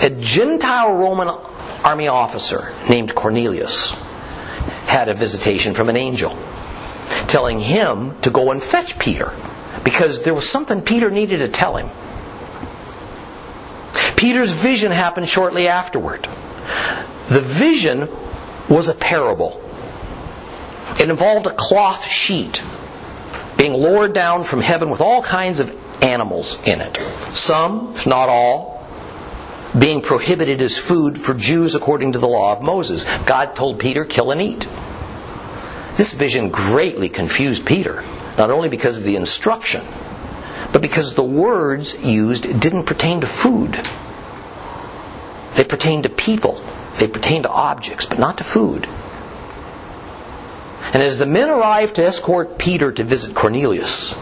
a 0.00 0.10
Gentile 0.10 0.96
Roman 0.96 1.28
army 1.84 2.08
officer 2.08 2.72
named 2.88 3.14
Cornelius 3.14 3.92
had 4.86 5.08
a 5.08 5.14
visitation 5.14 5.72
from 5.74 5.88
an 5.88 5.96
angel 5.96 6.36
telling 7.28 7.60
him 7.60 8.18
to 8.22 8.30
go 8.30 8.50
and 8.50 8.62
fetch 8.62 8.98
Peter 8.98 9.32
because 9.84 10.22
there 10.22 10.34
was 10.34 10.48
something 10.48 10.82
Peter 10.82 11.10
needed 11.10 11.38
to 11.38 11.48
tell 11.48 11.76
him. 11.76 11.90
Peter's 14.16 14.50
vision 14.50 14.92
happened 14.92 15.28
shortly 15.28 15.68
afterward. 15.68 16.26
The 17.28 17.40
vision 17.40 18.08
was 18.68 18.88
a 18.88 18.94
parable. 18.94 19.62
It 20.98 21.08
involved 21.08 21.46
a 21.46 21.54
cloth 21.54 22.06
sheet 22.06 22.62
being 23.56 23.74
lowered 23.74 24.12
down 24.12 24.44
from 24.44 24.60
heaven 24.60 24.90
with 24.90 25.00
all 25.00 25.22
kinds 25.22 25.60
of 25.60 25.74
animals 26.02 26.60
in 26.66 26.80
it. 26.80 26.98
Some, 27.30 27.94
if 27.94 28.06
not 28.06 28.28
all, 28.28 28.86
being 29.78 30.00
prohibited 30.00 30.62
as 30.62 30.76
food 30.76 31.18
for 31.18 31.34
Jews 31.34 31.74
according 31.74 32.12
to 32.12 32.18
the 32.18 32.28
law 32.28 32.52
of 32.52 32.62
Moses. 32.62 33.04
God 33.26 33.56
told 33.56 33.78
Peter, 33.78 34.04
kill 34.04 34.30
and 34.30 34.40
eat. 34.40 34.66
This 35.96 36.12
vision 36.12 36.50
greatly 36.50 37.08
confused 37.08 37.64
Peter, 37.64 38.04
not 38.36 38.50
only 38.50 38.68
because 38.68 38.98
of 38.98 39.02
the 39.02 39.16
instruction, 39.16 39.82
but 40.72 40.82
because 40.82 41.14
the 41.14 41.24
words 41.24 41.98
used 42.04 42.60
didn't 42.60 42.84
pertain 42.84 43.22
to 43.22 43.26
food. 43.26 43.80
They 45.54 45.64
pertained 45.64 46.02
to 46.02 46.10
people, 46.10 46.60
they 46.98 47.08
pertained 47.08 47.44
to 47.44 47.50
objects, 47.50 48.04
but 48.04 48.18
not 48.18 48.38
to 48.38 48.44
food. 48.44 48.86
And 50.92 51.02
as 51.02 51.16
the 51.16 51.26
men 51.26 51.48
arrived 51.48 51.96
to 51.96 52.04
escort 52.04 52.58
Peter 52.58 52.92
to 52.92 53.02
visit 53.02 53.34
Cornelius, 53.34 54.14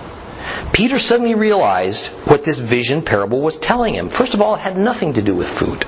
Peter 0.73 0.99
suddenly 0.99 1.35
realized 1.35 2.07
what 2.27 2.45
this 2.45 2.59
vision 2.59 3.03
parable 3.03 3.41
was 3.41 3.57
telling 3.59 3.95
him. 3.95 4.09
First 4.09 4.35
of 4.35 4.41
all, 4.41 4.55
it 4.55 4.61
had 4.61 4.79
nothing 4.79 5.15
to 5.15 5.23
do 5.23 5.35
with 5.35 5.49
food. 5.49 5.85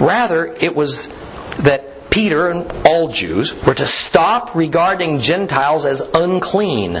Rather, 0.00 0.46
it 0.46 0.74
was 0.74 1.08
that 1.60 1.93
Peter 2.14 2.48
and 2.48 2.86
all 2.86 3.08
Jews 3.08 3.52
were 3.64 3.74
to 3.74 3.84
stop 3.84 4.54
regarding 4.54 5.18
Gentiles 5.18 5.84
as 5.84 6.00
unclean. 6.00 6.94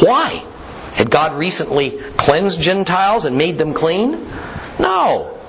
Why? 0.00 0.44
Had 0.92 1.08
God 1.08 1.38
recently 1.38 1.98
cleansed 2.18 2.60
Gentiles 2.60 3.24
and 3.24 3.38
made 3.38 3.56
them 3.56 3.72
clean? 3.72 4.10
No. 4.78 5.40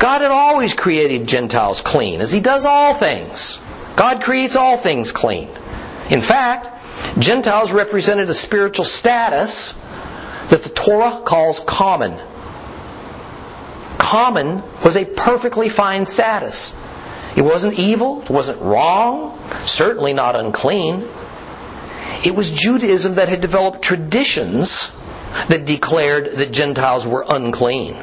God 0.00 0.22
had 0.22 0.32
always 0.32 0.74
created 0.74 1.28
Gentiles 1.28 1.82
clean, 1.82 2.20
as 2.20 2.32
He 2.32 2.40
does 2.40 2.64
all 2.64 2.94
things. 2.94 3.60
God 3.94 4.24
creates 4.24 4.56
all 4.56 4.76
things 4.76 5.12
clean. 5.12 5.48
In 6.10 6.20
fact, 6.20 6.66
Gentiles 7.20 7.70
represented 7.70 8.28
a 8.28 8.34
spiritual 8.34 8.86
status 8.86 9.72
that 10.48 10.64
the 10.64 10.68
Torah 10.68 11.20
calls 11.24 11.60
common. 11.60 12.18
Common 13.98 14.64
was 14.82 14.96
a 14.96 15.04
perfectly 15.04 15.68
fine 15.68 16.06
status. 16.06 16.74
It 17.36 17.42
wasn't 17.42 17.78
evil, 17.78 18.22
it 18.22 18.30
wasn't 18.30 18.60
wrong, 18.60 19.38
certainly 19.64 20.12
not 20.12 20.36
unclean. 20.36 21.08
It 22.24 22.34
was 22.34 22.50
Judaism 22.50 23.16
that 23.16 23.28
had 23.28 23.40
developed 23.40 23.82
traditions 23.82 24.90
that 25.48 25.66
declared 25.66 26.36
that 26.36 26.52
Gentiles 26.52 27.06
were 27.06 27.24
unclean. 27.28 27.96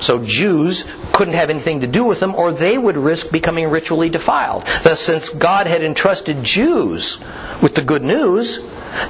So 0.00 0.24
Jews 0.24 0.84
couldn't 1.12 1.34
have 1.34 1.50
anything 1.50 1.80
to 1.80 1.86
do 1.86 2.04
with 2.04 2.20
them 2.20 2.34
or 2.34 2.52
they 2.52 2.76
would 2.76 2.96
risk 2.96 3.30
becoming 3.30 3.70
ritually 3.70 4.10
defiled. 4.10 4.64
Thus, 4.82 5.00
since 5.00 5.28
God 5.28 5.66
had 5.66 5.82
entrusted 5.82 6.42
Jews 6.42 7.18
with 7.62 7.74
the 7.74 7.82
good 7.82 8.02
news, 8.02 8.60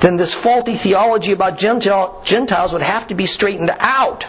then 0.01 0.17
this 0.17 0.35
faulty 0.35 0.75
theology 0.75 1.33
about 1.33 1.59
Gentiles 1.59 2.73
would 2.73 2.83
have 2.83 3.09
to 3.09 3.15
be 3.15 3.27
straightened 3.27 3.75
out 3.79 4.27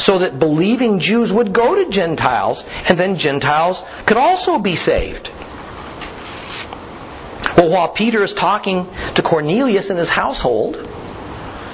so 0.00 0.18
that 0.18 0.38
believing 0.38 0.98
Jews 0.98 1.30
would 1.30 1.52
go 1.52 1.84
to 1.84 1.90
Gentiles 1.90 2.64
and 2.88 2.98
then 2.98 3.16
Gentiles 3.16 3.84
could 4.06 4.16
also 4.16 4.58
be 4.58 4.74
saved. 4.74 5.30
Well, 7.56 7.68
while 7.68 7.88
Peter 7.88 8.22
is 8.22 8.32
talking 8.32 8.88
to 9.16 9.22
Cornelius 9.22 9.90
and 9.90 9.98
his 9.98 10.08
household 10.08 10.76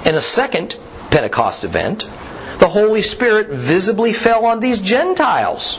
in 0.05 0.15
a 0.17 0.21
second 0.21 0.77
Pentecost 1.11 1.62
event, 1.62 2.09
the 2.59 2.67
Holy 2.67 3.03
Spirit 3.03 3.51
visibly 3.51 4.12
fell 4.12 4.47
on 4.47 4.59
these 4.61 4.81
Gentiles. 4.81 5.79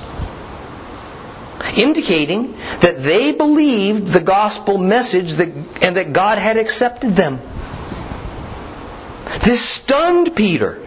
indicating 1.76 2.56
that 2.80 3.04
they 3.04 3.32
believed 3.32 4.08
the 4.08 4.22
gospel 4.22 4.78
message 4.78 5.40
and 5.40 5.98
that 5.98 6.14
God 6.14 6.38
had 6.38 6.56
accepted 6.58 7.12
them. 7.14 7.40
This 9.44 9.62
stunned 9.62 10.36
Peter 10.36 10.87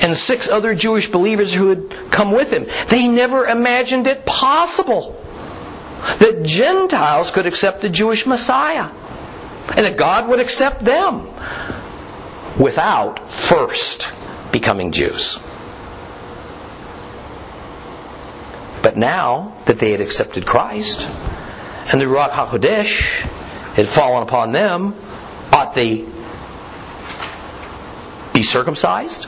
and 0.00 0.16
six 0.16 0.48
other 0.48 0.74
Jewish 0.74 1.10
believers 1.10 1.52
who 1.52 1.68
had 1.68 2.10
come 2.10 2.32
with 2.32 2.52
him. 2.52 2.66
They 2.88 3.08
never 3.08 3.46
imagined 3.46 4.06
it 4.06 4.26
possible 4.26 5.22
that 6.18 6.42
Gentiles 6.44 7.30
could 7.30 7.46
accept 7.46 7.80
the 7.80 7.88
Jewish 7.88 8.26
Messiah 8.26 8.90
and 9.74 9.84
that 9.84 9.96
God 9.96 10.28
would 10.28 10.40
accept 10.40 10.84
them 10.84 11.28
without 12.58 13.28
first 13.30 14.08
becoming 14.52 14.92
Jews. 14.92 15.38
But 18.82 18.96
now 18.96 19.56
that 19.64 19.78
they 19.78 19.90
had 19.90 20.00
accepted 20.00 20.46
Christ 20.46 21.08
and 21.88 22.00
the 22.00 22.04
Ruach 22.04 22.30
HaKodesh 22.30 23.22
had 23.74 23.86
fallen 23.86 24.22
upon 24.22 24.52
them, 24.52 24.94
ought 25.52 25.74
they 25.74 26.04
be 28.32 28.42
circumcised? 28.42 29.26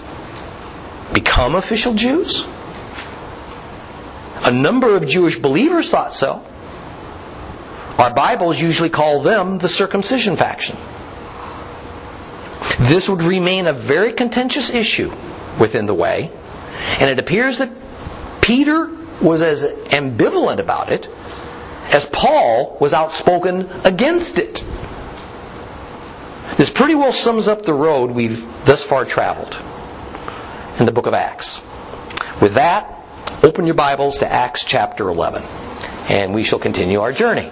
Become 1.12 1.54
official 1.54 1.94
Jews? 1.94 2.46
A 4.42 4.52
number 4.52 4.96
of 4.96 5.06
Jewish 5.06 5.38
believers 5.38 5.90
thought 5.90 6.14
so. 6.14 6.44
Our 7.98 8.14
Bibles 8.14 8.60
usually 8.60 8.90
call 8.90 9.22
them 9.22 9.58
the 9.58 9.68
circumcision 9.68 10.36
faction. 10.36 10.76
This 12.78 13.08
would 13.08 13.22
remain 13.22 13.66
a 13.66 13.72
very 13.72 14.12
contentious 14.12 14.70
issue 14.70 15.12
within 15.58 15.86
the 15.86 15.94
way, 15.94 16.30
and 17.00 17.10
it 17.10 17.18
appears 17.18 17.58
that 17.58 17.70
Peter 18.40 18.88
was 19.20 19.42
as 19.42 19.64
ambivalent 19.64 20.60
about 20.60 20.92
it 20.92 21.08
as 21.90 22.04
Paul 22.04 22.76
was 22.80 22.92
outspoken 22.92 23.68
against 23.84 24.38
it. 24.38 24.64
This 26.56 26.70
pretty 26.70 26.94
well 26.94 27.12
sums 27.12 27.48
up 27.48 27.64
the 27.64 27.74
road 27.74 28.12
we've 28.12 28.44
thus 28.64 28.84
far 28.84 29.04
traveled 29.04 29.58
in 30.78 30.86
the 30.86 30.92
book 30.92 31.06
of 31.06 31.14
Acts. 31.14 31.60
With 32.40 32.54
that, 32.54 33.04
open 33.42 33.66
your 33.66 33.74
Bibles 33.74 34.18
to 34.18 34.30
Acts 34.30 34.64
chapter 34.64 35.08
11, 35.08 35.42
and 36.08 36.34
we 36.34 36.44
shall 36.44 36.58
continue 36.58 37.00
our 37.00 37.12
journey. 37.12 37.50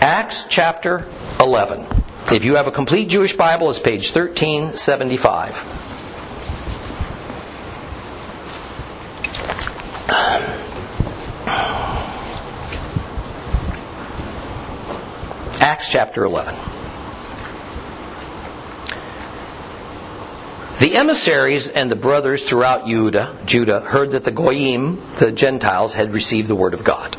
Acts 0.00 0.46
chapter 0.48 1.06
11. 1.40 1.86
If 2.30 2.44
you 2.44 2.54
have 2.54 2.66
a 2.66 2.72
complete 2.72 3.08
Jewish 3.08 3.36
Bible, 3.36 3.68
it's 3.68 3.78
page 3.78 4.14
1375. 4.14 5.80
Acts 15.60 15.88
chapter 15.88 16.24
11. 16.24 16.81
The 20.82 20.96
emissaries 20.96 21.68
and 21.68 21.88
the 21.88 21.94
brothers 21.94 22.42
throughout 22.42 22.88
Judah, 22.88 23.38
Judah 23.44 23.78
heard 23.78 24.10
that 24.10 24.24
the 24.24 24.32
Goyim, 24.32 25.00
the 25.20 25.30
Gentiles, 25.30 25.92
had 25.92 26.12
received 26.12 26.48
the 26.48 26.56
word 26.56 26.74
of 26.74 26.82
God. 26.82 27.16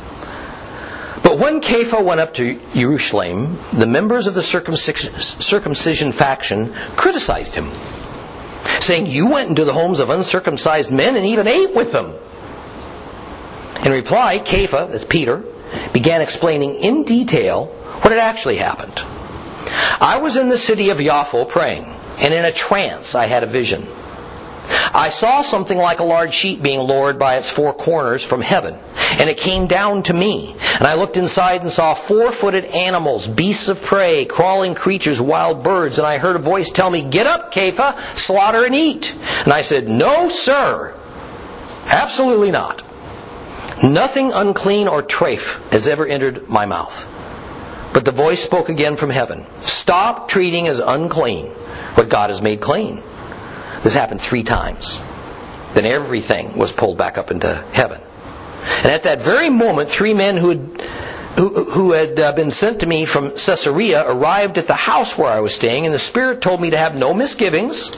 But 1.22 1.38
when 1.38 1.62
Kepha 1.62 2.04
went 2.04 2.20
up 2.20 2.34
to 2.34 2.60
Jerusalem, 2.74 3.58
the 3.72 3.86
members 3.86 4.26
of 4.26 4.34
the 4.34 4.42
circumcision 4.42 6.12
faction 6.12 6.74
criticized 6.94 7.54
him, 7.54 7.70
saying, 8.80 9.06
You 9.06 9.30
went 9.30 9.48
into 9.48 9.64
the 9.64 9.72
homes 9.72 10.00
of 10.00 10.10
uncircumcised 10.10 10.92
men 10.92 11.16
and 11.16 11.24
even 11.24 11.46
ate 11.46 11.74
with 11.74 11.90
them. 11.90 12.12
In 13.82 13.92
reply, 13.92 14.40
Kepha, 14.40 14.90
that's 14.90 15.06
Peter, 15.06 15.42
began 15.94 16.20
explaining 16.20 16.74
in 16.74 17.04
detail 17.04 17.68
what 18.02 18.12
had 18.12 18.20
actually 18.20 18.56
happened. 18.56 19.00
I 20.02 20.20
was 20.22 20.36
in 20.36 20.50
the 20.50 20.58
city 20.58 20.90
of 20.90 20.98
Yafo 20.98 21.48
praying, 21.48 21.94
and 22.18 22.34
in 22.34 22.44
a 22.44 22.52
trance 22.52 23.14
I 23.14 23.26
had 23.26 23.42
a 23.42 23.46
vision. 23.46 23.86
I 24.94 25.10
saw 25.10 25.42
something 25.42 25.76
like 25.76 26.00
a 26.00 26.04
large 26.04 26.32
sheet 26.32 26.62
being 26.62 26.80
lowered 26.80 27.18
by 27.18 27.34
its 27.34 27.50
four 27.50 27.74
corners 27.74 28.24
from 28.24 28.40
heaven, 28.40 28.78
and 29.18 29.28
it 29.28 29.36
came 29.36 29.66
down 29.66 30.04
to 30.04 30.14
me. 30.14 30.54
And 30.78 30.86
I 30.86 30.94
looked 30.94 31.16
inside 31.16 31.60
and 31.60 31.70
saw 31.70 31.94
four-footed 31.94 32.64
animals, 32.64 33.26
beasts 33.26 33.68
of 33.68 33.82
prey, 33.82 34.24
crawling 34.24 34.74
creatures, 34.74 35.20
wild 35.20 35.62
birds, 35.62 35.98
and 35.98 36.06
I 36.06 36.18
heard 36.18 36.36
a 36.36 36.40
voice 36.40 36.70
tell 36.70 36.88
me, 36.88 37.02
Get 37.02 37.26
up, 37.26 37.52
Kepha, 37.52 37.98
slaughter 38.16 38.64
and 38.64 38.74
eat. 38.74 39.14
And 39.44 39.52
I 39.52 39.62
said, 39.62 39.88
No, 39.88 40.28
sir. 40.28 40.94
Absolutely 41.86 42.50
not. 42.50 42.82
Nothing 43.82 44.32
unclean 44.32 44.88
or 44.88 45.02
trafe 45.02 45.60
has 45.70 45.88
ever 45.88 46.06
entered 46.06 46.48
my 46.48 46.66
mouth. 46.66 47.13
But 47.94 48.04
the 48.04 48.10
voice 48.10 48.42
spoke 48.42 48.68
again 48.68 48.96
from 48.96 49.08
heaven 49.08 49.46
Stop 49.60 50.28
treating 50.28 50.66
as 50.66 50.80
unclean 50.80 51.46
what 51.94 52.08
God 52.08 52.30
has 52.30 52.42
made 52.42 52.60
clean. 52.60 53.02
This 53.84 53.94
happened 53.94 54.20
three 54.20 54.42
times. 54.42 55.00
Then 55.74 55.86
everything 55.86 56.58
was 56.58 56.72
pulled 56.72 56.98
back 56.98 57.18
up 57.18 57.30
into 57.30 57.54
heaven. 57.72 58.00
And 58.82 58.90
at 58.90 59.04
that 59.04 59.22
very 59.22 59.48
moment, 59.48 59.90
three 59.90 60.12
men 60.12 60.36
who 60.36 60.48
had, 60.48 60.82
who, 61.36 61.70
who 61.70 61.92
had 61.92 62.18
uh, 62.18 62.32
been 62.32 62.50
sent 62.50 62.80
to 62.80 62.86
me 62.86 63.04
from 63.04 63.30
Caesarea 63.36 64.04
arrived 64.04 64.58
at 64.58 64.66
the 64.66 64.74
house 64.74 65.16
where 65.16 65.30
I 65.30 65.40
was 65.40 65.54
staying, 65.54 65.86
and 65.86 65.94
the 65.94 65.98
Spirit 65.98 66.40
told 66.40 66.60
me 66.60 66.70
to 66.70 66.78
have 66.78 66.98
no 66.98 67.14
misgivings, 67.14 67.90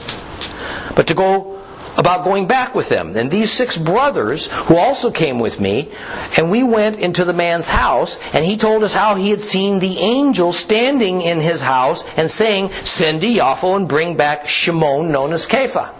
but 0.95 1.07
to 1.07 1.13
go 1.13 1.56
about 1.97 2.23
going 2.23 2.47
back 2.47 2.75
with 2.75 2.89
them. 2.89 3.17
And 3.17 3.29
these 3.29 3.51
six 3.51 3.75
brothers, 3.75 4.47
who 4.47 4.77
also 4.77 5.11
came 5.11 5.39
with 5.39 5.59
me, 5.59 5.89
and 6.37 6.51
we 6.51 6.63
went 6.63 6.97
into 6.97 7.25
the 7.25 7.33
man's 7.33 7.67
house, 7.67 8.19
and 8.33 8.45
he 8.45 8.57
told 8.57 8.83
us 8.83 8.93
how 8.93 9.15
he 9.15 9.31
had 9.31 9.41
seen 9.41 9.79
the 9.79 9.97
angel 9.97 10.53
standing 10.53 11.21
in 11.21 11.39
his 11.39 11.59
house 11.59 12.03
and 12.15 12.29
saying, 12.29 12.71
Send 12.81 13.21
to 13.21 13.27
Yafo 13.27 13.75
and 13.75 13.87
bring 13.87 14.15
back 14.15 14.47
Shimon, 14.47 15.11
known 15.11 15.33
as 15.33 15.47
Kepha. 15.47 15.93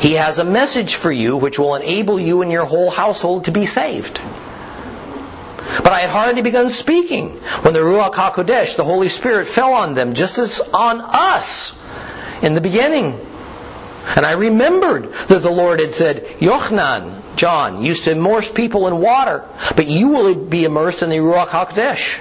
He 0.00 0.12
has 0.12 0.38
a 0.38 0.44
message 0.44 0.94
for 0.94 1.10
you 1.10 1.38
which 1.38 1.58
will 1.58 1.74
enable 1.74 2.20
you 2.20 2.42
and 2.42 2.52
your 2.52 2.66
whole 2.66 2.90
household 2.90 3.46
to 3.46 3.50
be 3.50 3.64
saved. 3.64 4.20
But 5.82 5.92
I 5.92 6.00
had 6.00 6.10
hardly 6.10 6.42
begun 6.42 6.68
speaking 6.68 7.30
when 7.62 7.74
the 7.74 7.80
Ruach 7.80 8.14
HaKodesh, 8.14 8.76
the 8.76 8.84
Holy 8.84 9.08
Spirit, 9.08 9.46
fell 9.46 9.72
on 9.72 9.94
them 9.94 10.14
just 10.14 10.38
as 10.38 10.60
on 10.60 11.00
us 11.00 11.82
in 12.42 12.54
the 12.54 12.60
beginning. 12.60 13.18
And 14.14 14.24
I 14.24 14.32
remembered 14.32 15.12
that 15.28 15.42
the 15.42 15.50
Lord 15.50 15.80
had 15.80 15.92
said, 15.92 16.24
Yochanan, 16.38 17.36
John, 17.36 17.82
used 17.84 18.04
to 18.04 18.12
immerse 18.12 18.50
people 18.50 18.86
in 18.86 19.00
water, 19.00 19.44
but 19.74 19.88
you 19.88 20.08
will 20.08 20.34
be 20.34 20.64
immersed 20.64 21.02
in 21.02 21.10
the 21.10 21.16
Ruach 21.16 21.48
HaKodesh. 21.48 22.20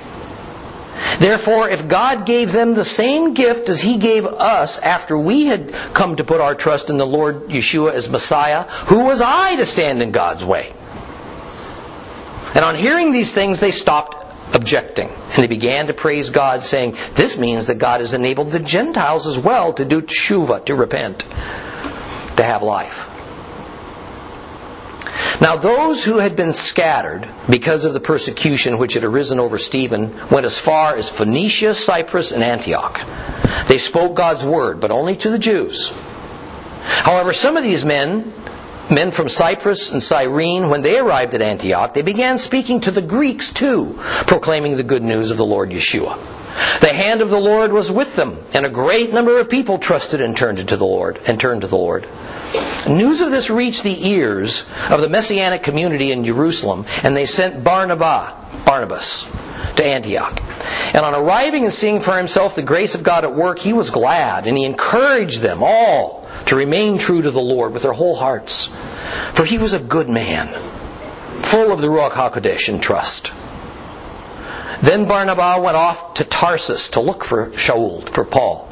Therefore, 1.19 1.69
if 1.69 1.87
God 1.87 2.25
gave 2.25 2.51
them 2.51 2.73
the 2.73 2.83
same 2.83 3.33
gift 3.33 3.69
as 3.69 3.81
He 3.81 3.97
gave 3.97 4.25
us 4.25 4.79
after 4.79 5.17
we 5.17 5.45
had 5.45 5.73
come 5.93 6.15
to 6.15 6.23
put 6.23 6.41
our 6.41 6.55
trust 6.55 6.89
in 6.89 6.97
the 6.97 7.05
Lord 7.05 7.49
Yeshua 7.49 7.93
as 7.93 8.09
Messiah, 8.09 8.63
who 8.63 9.03
was 9.03 9.21
I 9.21 9.55
to 9.57 9.65
stand 9.65 10.01
in 10.01 10.11
God's 10.11 10.43
way? 10.43 10.73
And 12.55 12.65
on 12.65 12.75
hearing 12.75 13.11
these 13.11 13.33
things, 13.33 13.59
they 13.59 13.71
stopped 13.71 14.23
objecting. 14.53 15.09
And 15.09 15.43
they 15.43 15.47
began 15.47 15.87
to 15.87 15.93
praise 15.93 16.29
God, 16.29 16.63
saying, 16.63 16.97
This 17.13 17.37
means 17.37 17.67
that 17.67 17.75
God 17.75 17.99
has 17.99 18.13
enabled 18.13 18.51
the 18.51 18.59
Gentiles 18.59 19.27
as 19.27 19.37
well 19.37 19.73
to 19.73 19.85
do 19.85 20.01
tshuva, 20.01 20.65
to 20.65 20.75
repent 20.75 21.25
to 22.37 22.43
have 22.43 22.63
life. 22.63 23.11
Now, 25.41 25.57
those 25.57 26.03
who 26.03 26.19
had 26.19 26.35
been 26.35 26.53
scattered 26.53 27.27
because 27.49 27.83
of 27.83 27.93
the 27.93 27.99
persecution 27.99 28.77
which 28.77 28.93
had 28.93 29.03
arisen 29.03 29.39
over 29.39 29.57
Stephen 29.57 30.29
went 30.29 30.45
as 30.45 30.57
far 30.57 30.95
as 30.95 31.09
Phoenicia, 31.09 31.75
Cyprus, 31.75 32.31
and 32.31 32.43
Antioch. 32.43 33.01
They 33.67 33.77
spoke 33.77 34.15
God's 34.15 34.45
word, 34.45 34.79
but 34.79 34.91
only 34.91 35.17
to 35.17 35.29
the 35.29 35.39
Jews. 35.39 35.91
However, 36.85 37.33
some 37.33 37.57
of 37.57 37.63
these 37.63 37.83
men, 37.83 38.33
men 38.89 39.11
from 39.11 39.27
Cyprus 39.27 39.91
and 39.91 40.01
Cyrene, 40.01 40.69
when 40.69 40.81
they 40.81 40.97
arrived 40.97 41.33
at 41.33 41.41
Antioch, 41.41 41.93
they 41.93 42.01
began 42.01 42.37
speaking 42.37 42.79
to 42.81 42.91
the 42.91 43.01
Greeks 43.01 43.51
too, 43.51 43.95
proclaiming 43.99 44.77
the 44.77 44.83
good 44.83 45.03
news 45.03 45.31
of 45.31 45.37
the 45.37 45.45
Lord 45.45 45.71
Yeshua. 45.71 46.17
The 46.81 46.93
hand 46.93 47.21
of 47.21 47.29
the 47.29 47.39
Lord 47.39 47.73
was 47.73 47.91
with 47.91 48.15
them, 48.15 48.43
and 48.53 48.65
a 48.65 48.69
great 48.69 49.11
number 49.11 49.39
of 49.39 49.49
people 49.49 49.77
trusted 49.77 50.21
and 50.21 50.35
turned 50.35 50.67
to 50.67 50.77
the 50.77 50.85
Lord 50.85 51.19
and 51.25 51.39
turned 51.39 51.61
to 51.61 51.67
the 51.67 51.77
Lord. 51.77 52.07
News 52.87 53.21
of 53.21 53.31
this 53.31 53.49
reached 53.49 53.83
the 53.83 54.09
ears 54.09 54.65
of 54.89 55.01
the 55.01 55.09
messianic 55.09 55.63
community 55.63 56.11
in 56.11 56.23
Jerusalem, 56.23 56.85
and 57.03 57.15
they 57.15 57.25
sent 57.25 57.63
Barnabas, 57.63 58.33
Barnabas 58.65 59.27
to 59.75 59.85
Antioch. 59.85 60.41
And 60.93 61.05
on 61.05 61.15
arriving 61.15 61.65
and 61.65 61.73
seeing 61.73 62.01
for 62.01 62.15
himself 62.15 62.55
the 62.55 62.61
grace 62.61 62.95
of 62.95 63.03
God 63.03 63.23
at 63.23 63.35
work, 63.35 63.59
he 63.59 63.73
was 63.73 63.89
glad, 63.89 64.47
and 64.47 64.57
he 64.57 64.63
encouraged 64.63 65.41
them 65.41 65.63
all 65.63 66.27
to 66.45 66.55
remain 66.55 66.97
true 66.97 67.21
to 67.21 67.31
the 67.31 67.41
Lord 67.41 67.73
with 67.73 67.83
their 67.83 67.93
whole 67.93 68.15
hearts. 68.15 68.67
For 69.33 69.43
he 69.43 69.57
was 69.57 69.73
a 69.73 69.79
good 69.79 70.09
man, 70.09 70.53
full 71.41 71.71
of 71.71 71.81
the 71.81 71.87
Ruach 71.87 72.11
HaKodesh 72.11 72.69
and 72.69 72.81
trust. 72.81 73.31
Then 74.81 75.05
Barnabas 75.05 75.61
went 75.61 75.77
off 75.77 76.15
to 76.15 76.23
Tarsus 76.23 76.89
to 76.89 77.01
look 77.01 77.23
for 77.23 77.51
Shaul, 77.51 78.07
for 78.07 78.25
Paul. 78.25 78.69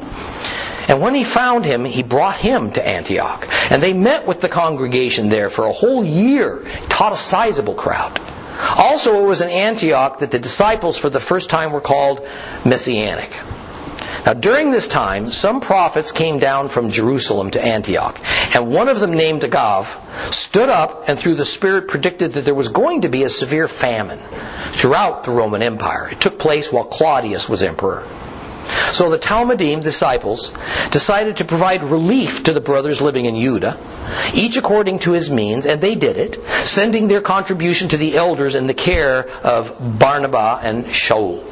And 0.86 1.00
when 1.00 1.14
he 1.14 1.24
found 1.24 1.64
him, 1.64 1.84
he 1.84 2.02
brought 2.02 2.36
him 2.36 2.72
to 2.72 2.86
Antioch. 2.86 3.48
And 3.70 3.82
they 3.82 3.92
met 3.92 4.26
with 4.26 4.40
the 4.40 4.48
congregation 4.48 5.30
there 5.30 5.48
for 5.48 5.64
a 5.64 5.72
whole 5.72 6.04
year, 6.04 6.66
taught 6.88 7.12
a 7.12 7.16
sizable 7.16 7.74
crowd. 7.74 8.20
Also, 8.76 9.20
it 9.20 9.26
was 9.26 9.40
in 9.40 9.48
Antioch 9.48 10.18
that 10.18 10.30
the 10.30 10.38
disciples 10.38 10.96
for 10.96 11.10
the 11.10 11.20
first 11.20 11.50
time 11.50 11.72
were 11.72 11.80
called 11.80 12.28
Messianic. 12.64 13.32
Now, 14.24 14.32
during 14.32 14.70
this 14.70 14.88
time, 14.88 15.30
some 15.30 15.60
prophets 15.60 16.10
came 16.10 16.38
down 16.38 16.68
from 16.68 16.88
Jerusalem 16.88 17.50
to 17.50 17.62
Antioch, 17.62 18.18
and 18.54 18.70
one 18.70 18.88
of 18.88 18.98
them, 18.98 19.12
named 19.12 19.42
Agav, 19.42 20.32
stood 20.32 20.70
up 20.70 21.08
and 21.08 21.18
through 21.18 21.34
the 21.34 21.44
Spirit 21.44 21.88
predicted 21.88 22.32
that 22.32 22.46
there 22.46 22.54
was 22.54 22.68
going 22.68 23.02
to 23.02 23.08
be 23.08 23.24
a 23.24 23.28
severe 23.28 23.68
famine 23.68 24.20
throughout 24.72 25.24
the 25.24 25.30
Roman 25.30 25.62
Empire. 25.62 26.08
It 26.08 26.20
took 26.20 26.38
place 26.38 26.72
while 26.72 26.84
Claudius 26.84 27.50
was 27.50 27.62
emperor. 27.62 28.06
So 28.92 29.10
the 29.10 29.18
Talmidim 29.18 29.82
disciples 29.82 30.54
decided 30.90 31.36
to 31.36 31.44
provide 31.44 31.82
relief 31.82 32.44
to 32.44 32.54
the 32.54 32.60
brothers 32.62 33.02
living 33.02 33.26
in 33.26 33.36
Judah, 33.36 33.78
each 34.32 34.56
according 34.56 35.00
to 35.00 35.12
his 35.12 35.30
means, 35.30 35.66
and 35.66 35.82
they 35.82 35.96
did 35.96 36.16
it, 36.16 36.42
sending 36.64 37.08
their 37.08 37.20
contribution 37.20 37.88
to 37.88 37.98
the 37.98 38.16
elders 38.16 38.54
in 38.54 38.66
the 38.66 38.74
care 38.74 39.28
of 39.28 39.98
Barnabas 39.98 40.60
and 40.64 40.86
Shaul. 40.86 41.42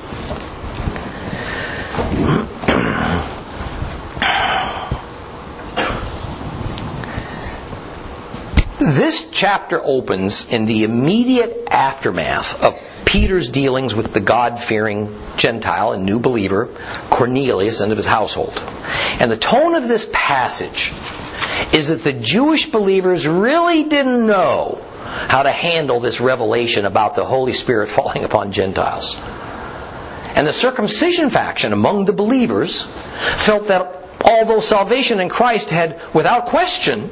This 8.82 9.30
chapter 9.30 9.80
opens 9.80 10.48
in 10.48 10.64
the 10.64 10.82
immediate 10.82 11.68
aftermath 11.70 12.60
of 12.60 12.80
Peter's 13.04 13.48
dealings 13.48 13.94
with 13.94 14.12
the 14.12 14.18
God 14.18 14.58
fearing 14.58 15.16
Gentile 15.36 15.92
and 15.92 16.04
new 16.04 16.18
believer, 16.18 16.68
Cornelius, 17.08 17.78
and 17.78 17.92
of 17.92 17.96
his 17.96 18.06
household. 18.06 18.52
And 19.20 19.30
the 19.30 19.36
tone 19.36 19.76
of 19.76 19.86
this 19.86 20.10
passage 20.12 20.92
is 21.72 21.88
that 21.88 22.02
the 22.02 22.12
Jewish 22.12 22.72
believers 22.72 23.24
really 23.24 23.84
didn't 23.84 24.26
know 24.26 24.82
how 25.28 25.44
to 25.44 25.52
handle 25.52 26.00
this 26.00 26.20
revelation 26.20 26.84
about 26.84 27.14
the 27.14 27.24
Holy 27.24 27.52
Spirit 27.52 27.88
falling 27.88 28.24
upon 28.24 28.50
Gentiles. 28.50 29.20
And 30.34 30.44
the 30.44 30.52
circumcision 30.52 31.30
faction 31.30 31.72
among 31.72 32.06
the 32.06 32.12
believers 32.12 32.82
felt 32.82 33.68
that 33.68 34.08
although 34.24 34.60
salvation 34.60 35.20
in 35.20 35.28
Christ 35.28 35.70
had, 35.70 36.02
without 36.12 36.46
question, 36.46 37.10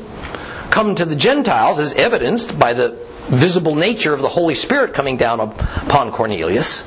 come 0.70 0.94
to 0.94 1.04
the 1.04 1.16
Gentiles 1.16 1.78
as 1.78 1.92
evidenced 1.94 2.58
by 2.58 2.72
the 2.72 2.96
visible 3.28 3.74
nature 3.74 4.14
of 4.14 4.20
the 4.20 4.28
Holy 4.28 4.54
Spirit 4.54 4.94
coming 4.94 5.16
down 5.16 5.40
upon 5.40 6.12
Cornelius, 6.12 6.82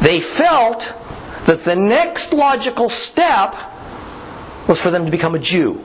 they 0.00 0.20
felt 0.20 0.92
that 1.46 1.64
the 1.64 1.76
next 1.76 2.32
logical 2.32 2.88
step 2.88 3.56
was 4.68 4.80
for 4.80 4.90
them 4.90 5.04
to 5.04 5.10
become 5.10 5.34
a 5.34 5.38
Jew. 5.38 5.84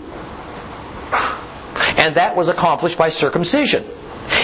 And 1.97 2.15
that 2.15 2.36
was 2.36 2.47
accomplished 2.47 2.97
by 2.97 3.09
circumcision. 3.09 3.86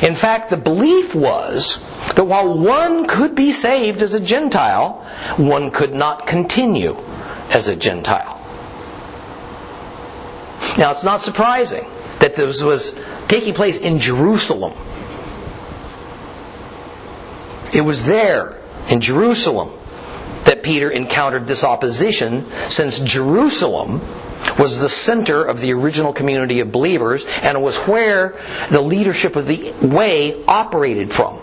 In 0.01 0.15
fact, 0.15 0.49
the 0.49 0.57
belief 0.57 1.13
was 1.13 1.77
that 2.15 2.23
while 2.23 2.57
one 2.57 3.05
could 3.05 3.35
be 3.35 3.51
saved 3.51 4.01
as 4.01 4.13
a 4.13 4.19
Gentile, 4.19 5.05
one 5.37 5.71
could 5.71 5.93
not 5.93 6.25
continue 6.25 6.97
as 7.49 7.67
a 7.67 7.75
Gentile. 7.75 8.39
Now, 10.77 10.91
it's 10.91 11.03
not 11.03 11.21
surprising 11.21 11.85
that 12.23 12.37
this 12.37 12.63
was 12.63 12.97
taking 13.27 13.53
place 13.53 13.77
in 13.77 13.99
Jerusalem. 13.99 14.71
It 17.73 17.81
was 17.81 18.05
there, 18.05 18.61
in 18.87 19.01
Jerusalem, 19.01 19.71
that 20.45 20.63
Peter 20.63 20.89
encountered 20.89 21.47
this 21.47 21.65
opposition, 21.65 22.45
since 22.69 22.99
Jerusalem 22.99 23.99
was 24.57 24.79
the 24.79 24.87
center 24.87 25.43
of 25.43 25.59
the 25.59 25.73
original 25.73 26.13
community 26.13 26.61
of 26.61 26.71
believers, 26.71 27.25
and 27.41 27.57
it 27.57 27.61
was 27.61 27.75
where 27.79 28.39
the 28.69 28.79
leadership 28.79 29.35
of 29.35 29.45
the 29.45 29.73
way 29.81 30.45
operated 30.45 31.11
from. 31.11 31.41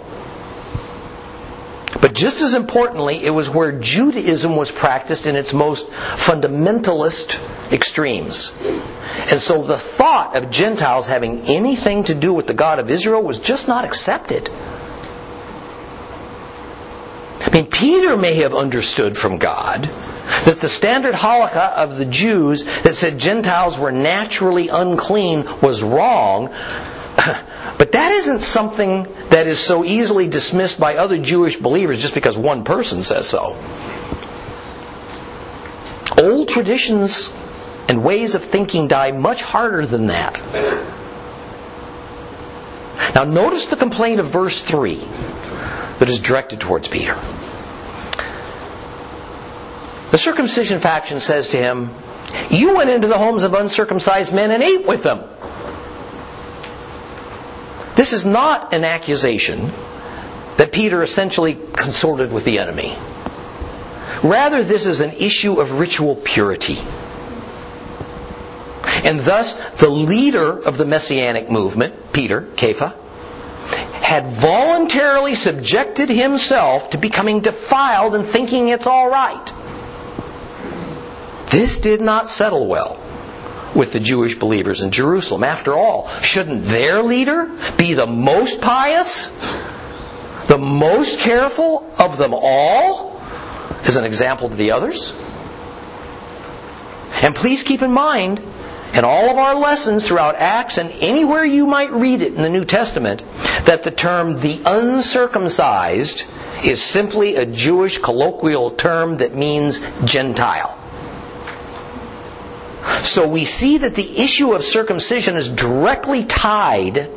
But 2.01 2.15
just 2.15 2.41
as 2.41 2.55
importantly, 2.55 3.25
it 3.25 3.31
was 3.31 3.51
where 3.51 3.73
Judaism 3.73 4.57
was 4.57 4.73
practiced 4.73 5.27
in 5.27 5.37
its 5.37 5.53
most 5.53 5.89
fundamentalist 5.91 7.39
extremes. 7.73 8.53
And 9.31 9.41
so 9.41 9.63
the 9.63 9.77
thought 9.77 10.35
of 10.35 10.51
Gentiles 10.51 11.07
having 11.07 11.43
anything 11.43 12.05
to 12.05 12.15
do 12.15 12.33
with 12.33 12.47
the 12.47 12.55
God 12.55 12.79
of 12.79 12.91
Israel 12.91 13.23
was 13.23 13.39
just 13.39 13.69
not 13.69 13.85
accepted. 13.85 14.49
I 17.43 17.51
mean, 17.53 17.67
Peter 17.67 18.17
may 18.17 18.35
have 18.35 18.55
understood 18.55 19.19
from 19.19 19.39
God 19.39 19.83
that 20.45 20.61
the 20.61 20.69
standard 20.69 21.15
halakha 21.15 21.73
of 21.73 21.97
the 21.97 22.05
Jews 22.05 22.65
that 22.83 22.95
said 22.95 23.19
Gentiles 23.19 23.79
were 23.79 23.93
naturally 23.93 24.69
unclean 24.69 25.47
was 25.61 25.83
wrong, 25.83 26.55
but 27.79 27.93
that 27.93 28.13
isn't 28.13 28.41
something 28.41 29.07
that 29.31 29.47
is 29.47 29.59
so 29.59 29.85
easily 29.85 30.29
dismissed 30.29 30.79
by 30.81 30.97
other 30.97 31.19
Jewish 31.19 31.57
believers 31.57 32.01
just 32.01 32.15
because 32.15 32.37
one 32.37 32.65
person 32.65 33.03
says 33.03 33.29
so. 33.29 33.57
Old 36.17 36.49
traditions 36.49 37.33
and 37.89 38.05
ways 38.05 38.35
of 38.35 38.45
thinking 38.45 38.89
die 38.89 39.11
much 39.13 39.43
harder 39.43 39.87
than 39.87 40.07
that. 40.07 40.41
Now, 43.15 43.25
notice 43.25 43.67
the 43.67 43.77
complaint 43.77 44.21
of 44.21 44.29
verse 44.29 44.61
3 44.63 44.97
that 45.99 46.09
is 46.09 46.21
directed 46.21 46.61
towards 46.61 46.89
Peter. 46.89 47.15
The 50.11 50.19
circumcision 50.19 50.81
faction 50.81 51.21
says 51.21 51.49
to 51.51 51.57
him, 51.57 51.91
You 52.51 52.77
went 52.77 52.91
into 52.91 53.09
the 53.09 53.19
homes 53.19 53.43
of 53.43 53.55
uncircumcised 53.55 54.33
men 54.33 54.51
and 54.51 54.63
ate 54.63 54.87
with 54.87 55.03
them. 55.03 55.25
This 58.01 58.15
is 58.15 58.25
not 58.25 58.73
an 58.73 58.83
accusation 58.83 59.71
that 60.57 60.73
Peter 60.73 61.03
essentially 61.03 61.59
consorted 61.75 62.33
with 62.33 62.45
the 62.45 62.59
enemy. 62.59 62.97
Rather, 64.23 64.65
this 64.65 64.87
is 64.87 65.01
an 65.03 65.11
issue 65.11 65.61
of 65.61 65.73
ritual 65.73 66.17
purity. 66.17 66.79
And 69.05 69.21
thus, 69.21 69.53
the 69.73 69.91
leader 69.91 70.59
of 70.63 70.79
the 70.79 70.87
Messianic 70.87 71.51
movement, 71.51 72.15
Peter, 72.15 72.41
Kepha, 72.41 72.95
had 74.01 74.33
voluntarily 74.33 75.35
subjected 75.35 76.09
himself 76.09 76.89
to 76.93 76.97
becoming 76.97 77.41
defiled 77.41 78.15
and 78.15 78.25
thinking 78.25 78.69
it's 78.69 78.87
all 78.87 79.11
right. 79.11 79.53
This 81.51 81.81
did 81.81 82.01
not 82.01 82.31
settle 82.31 82.67
well 82.67 83.10
with 83.75 83.93
the 83.93 84.01
Jewish 84.01 84.39
believers 84.39 84.83
in 84.83 84.91
Jerusalem. 84.91 85.45
After 85.45 85.75
all, 85.75 86.09
shouldn't 86.21 86.65
their 86.65 87.03
leader 87.03 87.51
be 87.77 87.95
the 87.95 88.07
most 88.07 88.61
pious, 88.61 89.27
the 90.47 90.59
most 90.59 91.21
careful 91.21 91.93
of 91.99 92.17
them 92.17 92.35
all, 92.35 93.21
as 93.85 93.97
an 93.97 94.05
example 94.05 94.49
to 94.49 94.55
the 94.55 94.73
others? 94.73 95.15
And 97.23 97.35
please 97.35 97.63
keep 97.63 97.83
in 97.83 97.93
mind, 97.93 98.41
in 98.95 99.05
all 99.05 99.31
of 99.31 99.39
our 99.39 99.55
lessons 99.55 100.07
throughout 100.07 100.37
Acts 100.37 100.79
and 100.79 100.91
anywhere 101.01 101.45
you 101.45 101.67
might 101.67 101.93
read 101.93 102.23
it 102.23 102.35
in 102.35 102.43
the 102.43 102.49
New 102.49 102.65
Testament, 102.65 103.23
that 103.65 103.85
the 103.85 103.91
term 103.91 104.41
the 104.41 104.61
uncircumcised 104.65 106.25
is 106.65 106.83
simply 106.83 107.37
a 107.37 107.47
Jewish 107.47 107.99
colloquial 107.99 108.73
term 108.73 109.19
that 109.19 109.35
means 109.35 109.81
Gentile. 110.05 110.80
So 113.03 113.29
we 113.29 113.45
see 113.45 113.79
that 113.79 113.95
the 113.95 114.19
issue 114.19 114.53
of 114.53 114.63
circumcision 114.63 115.37
is 115.37 115.49
directly 115.49 116.25
tied 116.25 117.11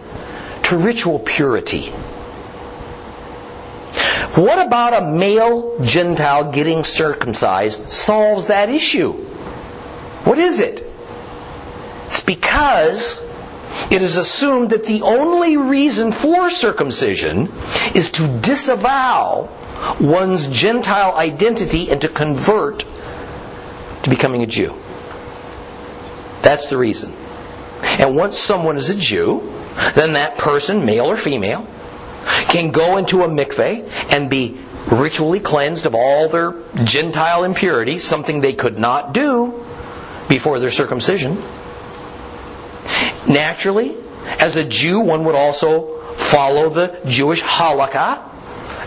to 0.63 0.77
ritual 0.77 1.19
purity. 1.19 1.91
What 4.35 4.65
about 4.65 5.03
a 5.03 5.05
male 5.05 5.79
Gentile 5.81 6.51
getting 6.51 6.83
circumcised 6.83 7.89
solves 7.89 8.47
that 8.47 8.69
issue? 8.69 9.11
What 10.23 10.39
is 10.39 10.59
it? 10.59 10.83
It's 12.07 12.23
because 12.23 13.21
it 13.91 14.01
is 14.01 14.17
assumed 14.17 14.71
that 14.71 14.85
the 14.85 15.03
only 15.03 15.57
reason 15.57 16.11
for 16.11 16.49
circumcision 16.49 17.51
is 17.93 18.11
to 18.11 18.39
disavow 18.41 19.49
one's 19.99 20.47
Gentile 20.47 21.15
identity 21.15 21.91
and 21.91 22.01
to 22.01 22.07
convert 22.07 22.85
to 24.03 24.09
becoming 24.09 24.41
a 24.41 24.47
Jew. 24.47 24.73
That's 26.43 26.67
the 26.67 26.77
reason. 26.77 27.11
And 27.81 28.15
once 28.15 28.37
someone 28.37 28.77
is 28.77 28.89
a 28.89 28.95
Jew, 28.95 29.51
then 29.95 30.13
that 30.13 30.37
person, 30.37 30.85
male 30.85 31.05
or 31.05 31.15
female, 31.15 31.67
can 32.49 32.71
go 32.71 32.97
into 32.97 33.23
a 33.23 33.27
mikveh 33.27 33.89
and 34.11 34.29
be 34.29 34.59
ritually 34.87 35.39
cleansed 35.39 35.85
of 35.85 35.95
all 35.95 36.29
their 36.29 36.53
Gentile 36.83 37.43
impurity, 37.43 37.97
something 37.97 38.41
they 38.41 38.53
could 38.53 38.77
not 38.77 39.13
do 39.13 39.65
before 40.29 40.59
their 40.59 40.71
circumcision. 40.71 41.41
Naturally, 43.27 43.95
as 44.39 44.57
a 44.57 44.63
Jew, 44.63 44.99
one 44.99 45.25
would 45.25 45.35
also 45.35 46.01
follow 46.15 46.69
the 46.69 46.99
Jewish 47.05 47.41
halakha 47.41 48.29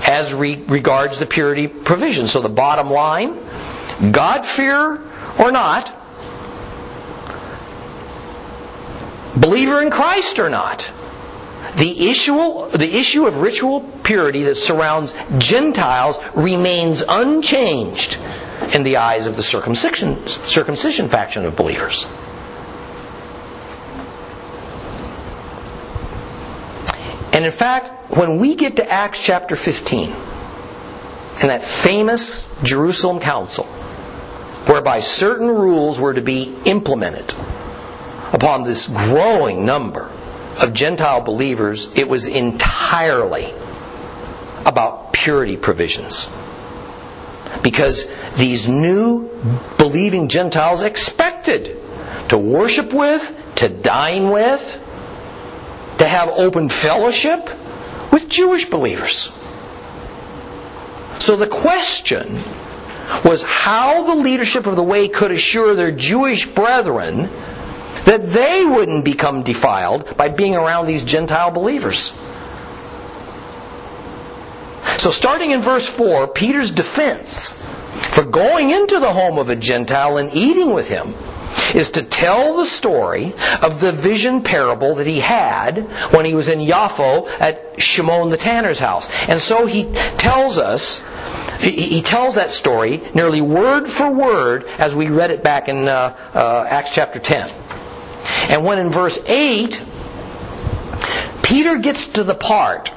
as 0.07 0.33
re- 0.35 0.57
regards 0.57 1.19
the 1.19 1.27
purity 1.27 1.69
provision. 1.69 2.27
So 2.27 2.43
the 2.43 2.49
bottom 2.49 2.91
line, 2.91 3.39
God 4.13 4.45
fear 4.45 5.01
or 5.39 5.51
not, 5.51 5.93
believer 9.37 9.83
in 9.83 9.91
Christ 9.91 10.39
or 10.39 10.49
not, 10.49 10.91
the 11.77 12.09
issue, 12.09 12.71
the 12.71 12.97
issue 12.97 13.27
of 13.27 13.41
ritual 13.41 13.81
purity 14.03 14.45
that 14.45 14.57
surrounds 14.57 15.15
Gentiles 15.39 16.19
remains 16.35 17.03
unchanged 17.07 18.19
in 18.75 18.83
the 18.83 18.97
eyes 18.99 19.27
of 19.27 19.37
the 19.37 19.43
circumcision, 19.43 20.27
circumcision 20.27 21.09
faction 21.09 21.45
of 21.45 21.55
believers. 21.57 22.07
And 27.33 27.45
in 27.45 27.53
fact, 27.53 28.11
when 28.17 28.39
we 28.39 28.55
get 28.55 28.77
to 28.77 28.91
Acts 28.91 29.21
chapter 29.21 29.57
15, 29.57 30.11
and 31.43 31.51
that 31.51 31.63
famous 31.63 32.51
Jerusalem 32.63 33.21
council, 33.21 33.65
whereby 33.65 35.01
certain 35.01 35.49
rules 35.49 36.01
were 36.01 36.15
to 36.15 36.23
be 36.23 36.55
implemented 36.65 37.35
upon 38.37 38.65
this 38.65 38.87
growing 38.87 39.65
number 39.65 40.11
of 40.59 40.75
Gentile 40.75 41.23
believers, 41.23 41.91
it 41.95 42.07
was 42.07 42.27
entirely 42.27 43.51
about 44.67 45.15
purity 45.15 45.57
provisions. 45.57 46.31
Because 47.63 48.07
these 48.37 48.69
new 48.69 49.31
believing 49.79 50.29
Gentiles 50.29 50.83
expected 50.83 51.81
to 52.29 52.37
worship 52.37 52.93
with, 52.93 53.25
to 53.55 53.71
dine 53.71 54.29
with, 54.29 54.61
to 55.97 56.07
have 56.07 56.29
open 56.29 56.69
fellowship 56.69 57.49
with 58.13 58.29
Jewish 58.29 58.67
believers. 58.67 59.33
So 61.21 61.37
the 61.37 61.47
question 61.47 62.43
was 63.25 63.43
how 63.43 64.15
the 64.15 64.21
leadership 64.21 64.67
of 64.67 64.77
the 64.77 64.83
way 64.83 65.09
could 65.09 65.31
assure 65.31 65.75
their 65.75 65.91
Jewish 65.91 66.47
brethren 66.47 67.31
that 68.07 68.33
they 68.33 68.65
wouldn't 68.65 69.05
become 69.05 69.43
defiled 69.43 70.17
by 70.17 70.29
being 70.29 70.57
around 70.57 70.87
these 70.87 71.05
Gentile 71.05 71.51
believers. 71.51 72.19
So 74.99 75.11
starting 75.11 75.51
in 75.51 75.61
verse 75.61 75.87
4, 75.87 76.29
Peter's 76.29 76.71
defense 76.71 77.51
for 78.11 78.25
going 78.25 78.71
into 78.71 78.99
the 78.99 79.13
home 79.13 79.39
of 79.39 79.51
a 79.51 79.57
Gentile 79.57 80.17
and 80.17 80.33
eating 80.35 80.73
with 80.73 80.89
him 80.89 81.15
is 81.75 81.93
to 81.93 82.03
tell 82.03 82.57
the 82.57 82.67
story 82.67 83.35
of 83.61 83.81
the 83.81 83.93
vision 83.93 84.43
parable 84.43 84.97
that 84.97 85.07
he 85.07 85.21
had 85.21 85.79
when 86.13 86.25
he 86.25 86.35
was 86.35 86.49
in 86.49 86.61
Yaffo 86.61 87.29
at 87.41 87.81
Shimon 87.81 88.31
the 88.31 88.37
tanner's 88.37 88.79
house. 88.79 89.09
And 89.29 89.41
so 89.41 89.67
he 89.67 89.85
tells 90.17 90.59
us, 90.59 91.05
he 91.61 92.03
tells 92.03 92.37
that 92.37 92.51
story 92.51 93.03
nearly 93.15 93.41
word 93.41 93.89
for 93.89 94.11
word 94.11 94.65
as 94.79 94.95
we 94.95 95.09
read 95.09 95.31
it 95.31 95.43
back 95.43 95.69
in 95.69 95.89
uh, 95.89 96.17
uh, 96.35 96.67
Acts 96.69 96.95
chapter 96.95 97.19
10. 97.19 97.51
And 98.49 98.65
when 98.65 98.79
in 98.79 98.91
verse 98.91 99.19
8, 99.27 99.83
Peter 101.43 101.79
gets 101.79 102.07
to 102.15 102.25
the 102.25 102.35
part 102.35 102.93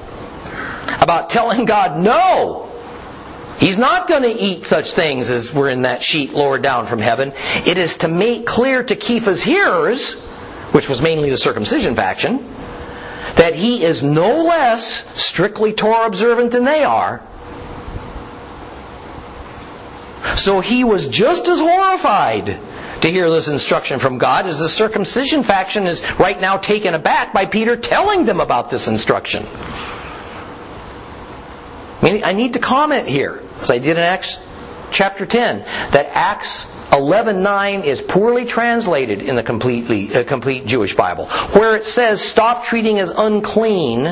about 1.00 1.30
telling 1.30 1.64
God 1.64 1.98
no, 1.98 2.70
He's 3.60 3.76
not 3.76 4.08
going 4.08 4.22
to 4.22 4.32
eat 4.32 4.64
such 4.64 4.92
things 4.92 5.30
as 5.30 5.52
were 5.52 5.68
in 5.68 5.82
that 5.82 6.02
sheet 6.02 6.32
lowered 6.32 6.62
down 6.62 6.86
from 6.86 6.98
heaven. 6.98 7.34
It 7.66 7.76
is 7.76 7.98
to 7.98 8.08
make 8.08 8.46
clear 8.46 8.82
to 8.82 8.96
Kepha's 8.96 9.42
hearers, 9.42 10.14
which 10.72 10.88
was 10.88 11.02
mainly 11.02 11.28
the 11.28 11.36
circumcision 11.36 11.94
faction, 11.94 12.38
that 13.36 13.54
he 13.54 13.84
is 13.84 14.02
no 14.02 14.44
less 14.44 15.22
strictly 15.22 15.74
Torah 15.74 16.06
observant 16.06 16.52
than 16.52 16.64
they 16.64 16.84
are. 16.84 17.22
So 20.36 20.60
he 20.60 20.84
was 20.84 21.08
just 21.08 21.46
as 21.48 21.60
horrified 21.60 22.58
to 23.02 23.10
hear 23.10 23.30
this 23.30 23.48
instruction 23.48 23.98
from 23.98 24.18
God 24.18 24.46
as 24.46 24.58
the 24.58 24.68
circumcision 24.68 25.42
faction 25.42 25.86
is 25.86 26.02
right 26.18 26.40
now 26.40 26.56
taken 26.56 26.94
aback 26.94 27.32
by 27.32 27.46
Peter 27.46 27.76
telling 27.76 28.24
them 28.24 28.40
about 28.40 28.70
this 28.70 28.88
instruction. 28.88 29.46
I 32.02 32.32
need 32.32 32.54
to 32.54 32.58
comment 32.58 33.08
here, 33.08 33.42
as 33.56 33.70
I 33.70 33.78
did 33.78 33.96
in 33.96 34.02
Acts 34.02 34.42
chapter 34.90 35.26
10, 35.26 35.60
that 35.92 36.06
Acts 36.14 36.66
11:9 36.90 37.84
is 37.84 38.00
poorly 38.00 38.44
translated 38.46 39.22
in 39.22 39.36
the 39.36 39.42
completely 39.42 40.14
uh, 40.14 40.24
complete 40.24 40.66
Jewish 40.66 40.96
Bible, 40.96 41.26
where 41.26 41.76
it 41.76 41.84
says, 41.84 42.20
"Stop 42.20 42.64
treating 42.64 42.98
as 42.98 43.10
unclean 43.10 44.06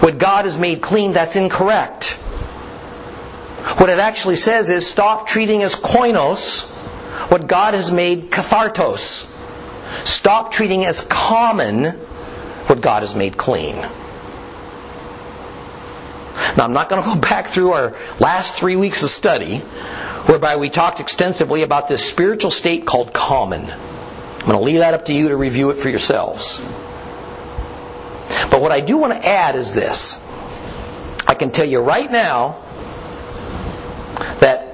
what 0.00 0.18
God 0.18 0.44
has 0.44 0.56
made 0.56 0.80
clean." 0.80 1.12
That's 1.12 1.36
incorrect. 1.36 2.12
What 3.78 3.90
it 3.90 3.98
actually 3.98 4.36
says 4.36 4.70
is, 4.70 4.86
"Stop 4.86 5.26
treating 5.26 5.62
as 5.62 5.74
koinos 5.74 6.64
what 7.28 7.46
God 7.46 7.74
has 7.74 7.92
made 7.92 8.30
katharos. 8.30 9.34
Stop 10.04 10.52
treating 10.52 10.84
as 10.84 11.00
common 11.00 11.84
what 12.66 12.80
God 12.80 13.02
has 13.02 13.14
made 13.14 13.36
clean. 13.36 13.76
Now, 16.56 16.64
I'm 16.64 16.72
not 16.72 16.88
going 16.88 17.02
to 17.02 17.08
go 17.08 17.14
back 17.20 17.48
through 17.48 17.72
our 17.72 17.96
last 18.18 18.56
three 18.56 18.76
weeks 18.76 19.02
of 19.02 19.10
study, 19.10 19.58
whereby 20.26 20.56
we 20.56 20.70
talked 20.70 21.00
extensively 21.00 21.62
about 21.62 21.88
this 21.88 22.04
spiritual 22.04 22.50
state 22.50 22.86
called 22.86 23.12
common. 23.12 23.70
I'm 23.70 24.46
going 24.46 24.58
to 24.58 24.64
leave 24.64 24.80
that 24.80 24.94
up 24.94 25.06
to 25.06 25.12
you 25.12 25.28
to 25.28 25.36
review 25.36 25.70
it 25.70 25.78
for 25.78 25.88
yourselves. 25.88 26.58
But 28.50 28.60
what 28.60 28.72
I 28.72 28.80
do 28.80 28.98
want 28.98 29.12
to 29.12 29.26
add 29.26 29.56
is 29.56 29.74
this. 29.74 30.20
I 31.26 31.34
can 31.34 31.50
tell 31.50 31.66
you 31.66 31.80
right 31.80 32.10
now 32.10 32.64
that 34.40 34.67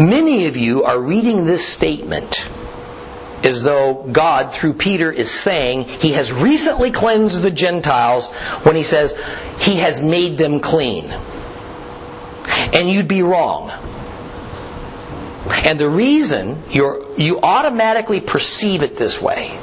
many 0.00 0.46
of 0.46 0.56
you 0.56 0.84
are 0.84 0.98
reading 0.98 1.44
this 1.44 1.66
statement 1.66 2.46
as 3.44 3.62
though 3.62 4.06
God, 4.10 4.52
through 4.52 4.74
Peter, 4.74 5.10
is 5.10 5.30
saying 5.30 5.84
he 5.84 6.12
has 6.12 6.32
recently 6.32 6.90
cleansed 6.90 7.40
the 7.40 7.50
Gentiles 7.50 8.28
when 8.64 8.76
he 8.76 8.82
says 8.82 9.16
he 9.58 9.76
has 9.76 10.02
made 10.02 10.36
them 10.36 10.60
clean. 10.60 11.10
And 12.74 12.88
you'd 12.88 13.08
be 13.08 13.22
wrong. 13.22 13.70
And 15.64 15.78
the 15.78 15.88
reason 15.88 16.62
you 16.70 17.40
automatically 17.42 18.20
perceive 18.20 18.82
it 18.82 18.96
this 18.96 19.20
way 19.20 19.58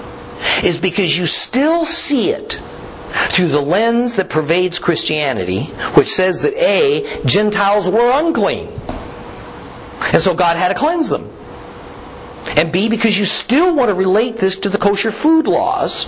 is 0.64 0.78
because 0.78 1.16
you 1.16 1.26
still 1.26 1.86
see 1.86 2.30
it 2.30 2.60
through 3.30 3.48
the 3.48 3.62
lens 3.62 4.18
that 4.18 4.30
pervades 4.30 4.80
Christianity, 4.80 5.64
which 5.94 6.14
says 6.14 6.42
that 6.42 6.54
A, 6.56 7.24
Gentiles 7.26 7.90
were 7.90 8.12
unclean. 8.14 8.70
And 10.00 10.22
so 10.22 10.34
God 10.34 10.58
had 10.58 10.70
to 10.70 10.76
cleanse 10.76 11.10
them. 11.10 11.30
And 12.56 12.72
B, 12.72 12.90
because 12.90 13.18
you 13.18 13.26
still 13.26 13.76
want 13.76 13.90
to 13.90 13.94
relate 13.94 14.38
this 14.38 14.60
to 14.60 14.70
the 14.70 14.78
kosher 14.78 15.12
food 15.12 15.48
laws, 15.48 16.06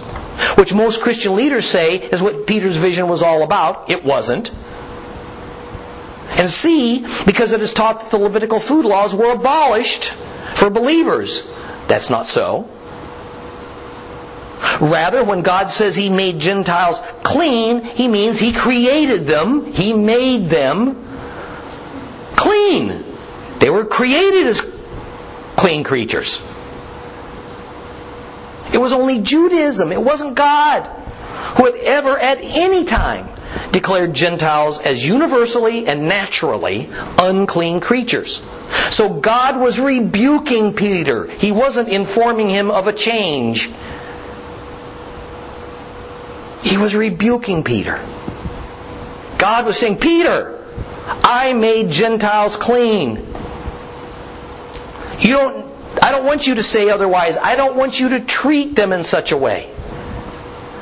which 0.55 0.73
most 0.73 1.01
Christian 1.01 1.35
leaders 1.35 1.65
say 1.65 1.97
is 1.97 2.21
what 2.21 2.47
Peter's 2.47 2.75
vision 2.75 3.07
was 3.07 3.21
all 3.21 3.43
about. 3.43 3.91
It 3.91 4.03
wasn't. 4.03 4.51
And 6.31 6.49
C, 6.49 7.05
because 7.25 7.51
it 7.51 7.61
is 7.61 7.73
taught 7.73 8.01
that 8.01 8.11
the 8.11 8.17
Levitical 8.17 8.59
food 8.59 8.85
laws 8.85 9.13
were 9.13 9.31
abolished 9.31 10.05
for 10.53 10.69
believers. 10.69 11.45
That's 11.87 12.09
not 12.09 12.27
so. 12.27 12.69
Rather, 14.79 15.23
when 15.23 15.41
God 15.41 15.69
says 15.69 15.95
He 15.95 16.09
made 16.09 16.39
Gentiles 16.39 17.01
clean, 17.23 17.83
He 17.83 18.07
means 18.07 18.39
He 18.39 18.53
created 18.53 19.25
them, 19.25 19.71
He 19.71 19.93
made 19.93 20.47
them 20.47 21.05
clean. 22.35 23.08
They 23.59 23.69
were 23.69 23.85
created 23.85 24.47
as 24.47 24.61
clean 25.55 25.83
creatures. 25.83 26.41
It 28.71 28.77
was 28.77 28.93
only 28.93 29.21
Judaism, 29.21 29.91
it 29.91 30.01
wasn't 30.01 30.35
God, 30.35 30.85
who 31.57 31.65
had 31.65 31.75
ever 31.75 32.17
at 32.17 32.39
any 32.41 32.85
time 32.85 33.29
declared 33.71 34.13
Gentiles 34.13 34.79
as 34.79 35.05
universally 35.05 35.87
and 35.87 36.07
naturally 36.07 36.89
unclean 37.17 37.79
creatures. 37.79 38.41
So 38.91 39.09
God 39.09 39.59
was 39.59 39.79
rebuking 39.79 40.73
Peter. 40.73 41.27
He 41.27 41.51
wasn't 41.51 41.89
informing 41.89 42.49
him 42.49 42.69
of 42.71 42.87
a 42.87 42.93
change. 42.93 43.69
He 46.61 46.77
was 46.77 46.95
rebuking 46.95 47.63
Peter. 47.63 47.99
God 49.37 49.65
was 49.65 49.77
saying, 49.77 49.97
Peter, 49.97 50.63
I 51.23 51.53
made 51.53 51.89
Gentiles 51.89 52.55
clean. 52.57 53.28
You 55.21 55.33
don't, 55.33 55.65
I 56.01 56.11
don't 56.11 56.25
want 56.25 56.47
you 56.47 56.55
to 56.55 56.63
say 56.63 56.89
otherwise. 56.89 57.37
I 57.37 57.55
don't 57.55 57.75
want 57.75 57.99
you 57.99 58.09
to 58.09 58.19
treat 58.19 58.75
them 58.75 58.93
in 58.93 59.03
such 59.03 59.31
a 59.31 59.37
way. 59.37 59.69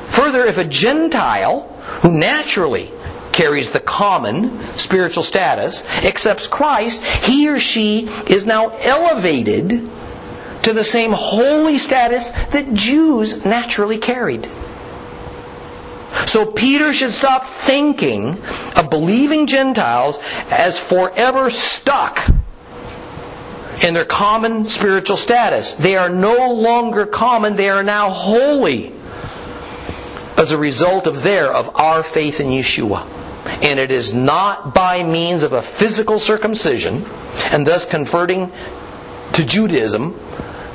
Further, 0.07 0.43
if 0.45 0.57
a 0.57 0.63
Gentile 0.63 1.61
who 2.01 2.11
naturally 2.11 2.91
carries 3.31 3.69
the 3.69 3.79
common 3.79 4.59
spiritual 4.73 5.23
status 5.23 5.87
accepts 6.03 6.47
Christ, 6.47 7.03
he 7.03 7.49
or 7.49 7.59
she 7.59 8.07
is 8.27 8.45
now 8.45 8.69
elevated 8.69 9.89
to 10.63 10.73
the 10.73 10.83
same 10.83 11.11
holy 11.11 11.77
status 11.77 12.31
that 12.31 12.73
Jews 12.73 13.45
naturally 13.45 13.99
carried. 13.99 14.49
So 16.25 16.45
Peter 16.45 16.93
should 16.93 17.11
stop 17.11 17.45
thinking 17.45 18.37
of 18.75 18.89
believing 18.89 19.47
Gentiles 19.47 20.17
as 20.49 20.79
forever 20.79 21.49
stuck 21.49 22.27
in 23.81 23.93
their 23.93 24.05
common 24.05 24.65
spiritual 24.65 25.17
status. 25.17 25.73
They 25.73 25.97
are 25.97 26.09
no 26.09 26.53
longer 26.53 27.05
common, 27.05 27.55
they 27.55 27.69
are 27.69 27.83
now 27.83 28.09
holy. 28.09 28.93
as 30.37 30.51
a 30.51 30.57
result 30.57 31.07
of 31.07 31.23
their, 31.23 31.51
of 31.51 31.75
our 31.75 32.03
faith 32.03 32.39
in 32.39 32.47
Yeshua. 32.47 33.07
And 33.63 33.79
it 33.79 33.89
is 33.89 34.13
not 34.13 34.75
by 34.75 35.01
means 35.01 35.41
of 35.43 35.53
a 35.53 35.63
physical 35.63 36.19
circumcision, 36.19 37.05
and 37.51 37.65
thus 37.65 37.85
converting 37.85 38.51
to 39.33 39.45
Judaism, 39.45 40.19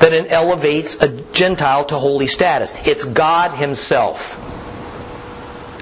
that 0.00 0.12
it 0.12 0.32
elevates 0.32 1.00
a 1.00 1.08
Gentile 1.08 1.84
to 1.86 1.98
holy 1.98 2.26
status. 2.26 2.74
It's 2.84 3.04
God 3.04 3.52
Himself 3.52 4.34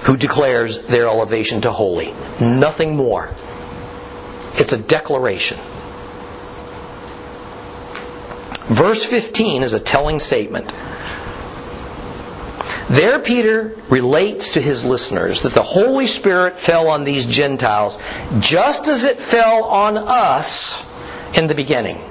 who 0.03 0.15
declares 0.15 0.79
their 0.83 1.07
elevation 1.07 1.61
to 1.61 1.71
holy. 1.71 2.13
Nothing 2.39 2.95
more. 2.95 3.29
It's 4.55 4.73
a 4.73 4.77
declaration. 4.77 5.57
Verse 8.71 9.03
15 9.03 9.63
is 9.63 9.73
a 9.73 9.79
telling 9.81 10.19
statement. 10.19 10.71
There, 12.89 13.19
Peter 13.19 13.75
relates 13.89 14.51
to 14.51 14.61
his 14.61 14.85
listeners 14.85 15.43
that 15.43 15.53
the 15.53 15.61
Holy 15.61 16.07
Spirit 16.07 16.57
fell 16.57 16.87
on 16.87 17.03
these 17.03 17.25
Gentiles 17.25 17.99
just 18.39 18.87
as 18.87 19.03
it 19.03 19.17
fell 19.17 19.65
on 19.65 19.97
us 19.97 20.81
in 21.37 21.47
the 21.47 21.55
beginning. 21.55 22.01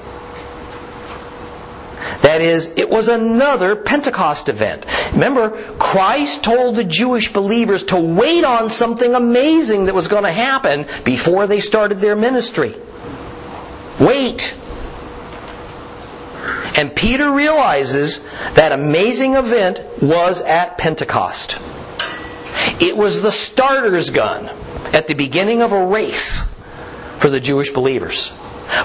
That 2.22 2.42
is, 2.42 2.74
it 2.76 2.90
was 2.90 3.08
another 3.08 3.74
Pentecost 3.76 4.50
event. 4.50 4.84
Remember, 5.12 5.74
Christ 5.78 6.44
told 6.44 6.76
the 6.76 6.84
Jewish 6.84 7.32
believers 7.32 7.84
to 7.84 7.98
wait 7.98 8.44
on 8.44 8.68
something 8.68 9.14
amazing 9.14 9.86
that 9.86 9.94
was 9.94 10.08
going 10.08 10.24
to 10.24 10.32
happen 10.32 10.84
before 11.04 11.46
they 11.46 11.60
started 11.60 12.00
their 12.00 12.16
ministry. 12.16 12.74
Wait. 13.98 14.54
And 16.76 16.94
Peter 16.94 17.30
realizes 17.30 18.24
that 18.54 18.72
amazing 18.72 19.34
event 19.34 19.82
was 20.02 20.40
at 20.40 20.78
Pentecost. 20.78 21.58
It 22.80 22.96
was 22.96 23.20
the 23.20 23.30
starter's 23.30 24.10
gun 24.10 24.48
at 24.92 25.06
the 25.06 25.14
beginning 25.14 25.62
of 25.62 25.72
a 25.72 25.86
race 25.86 26.42
for 27.18 27.28
the 27.28 27.40
Jewish 27.40 27.70
believers. 27.70 28.32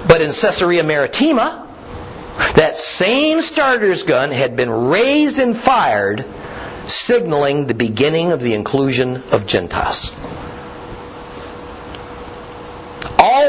But 0.08 0.22
in 0.22 0.32
Caesarea 0.32 0.84
Maritima, 0.84 1.66
that 2.56 2.78
same 2.78 3.42
starter's 3.42 4.04
gun 4.04 4.32
had 4.32 4.56
been 4.56 4.70
raised 4.70 5.40
and 5.40 5.56
fired, 5.56 6.26
signaling 6.88 7.68
the 7.68 7.74
beginning 7.74 8.32
of 8.32 8.42
the 8.42 8.54
inclusion 8.54 9.24
of 9.32 9.48
Gentiles. 9.48 10.16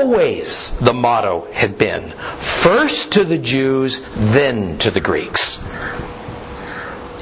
Always 0.06 0.70
the 0.78 0.92
motto 0.92 1.48
had 1.52 1.78
been 1.78 2.12
first 2.12 3.14
to 3.14 3.24
the 3.24 3.38
Jews, 3.38 4.00
then 4.14 4.78
to 4.78 4.92
the 4.92 5.00
Greeks. 5.00 5.58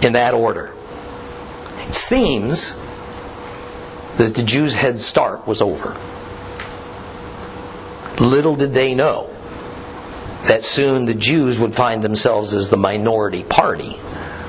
In 0.02 0.12
that 0.12 0.34
order. 0.34 0.70
It 1.88 1.94
seems 1.94 2.76
that 4.18 4.34
the 4.34 4.42
Jews' 4.42 4.74
head 4.74 4.98
start 4.98 5.46
was 5.46 5.62
over. 5.62 5.96
Little 8.22 8.54
did 8.54 8.74
they 8.74 8.94
know 8.94 9.34
that 10.42 10.62
soon 10.62 11.06
the 11.06 11.14
Jews 11.14 11.58
would 11.58 11.74
find 11.74 12.02
themselves 12.02 12.52
as 12.52 12.68
the 12.68 12.76
minority 12.76 13.44
party 13.44 13.98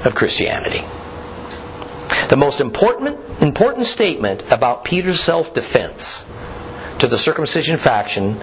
of 0.03 0.13
Christianity. 0.13 0.83
The 2.27 2.35
most 2.35 2.59
important, 2.59 3.17
important 3.41 3.85
statement 3.85 4.43
about 4.51 4.83
Peter's 4.83 5.21
self 5.21 5.53
defense 5.53 6.25
to 6.99 7.07
the 7.07 7.17
circumcision 7.17 7.77
faction 7.77 8.39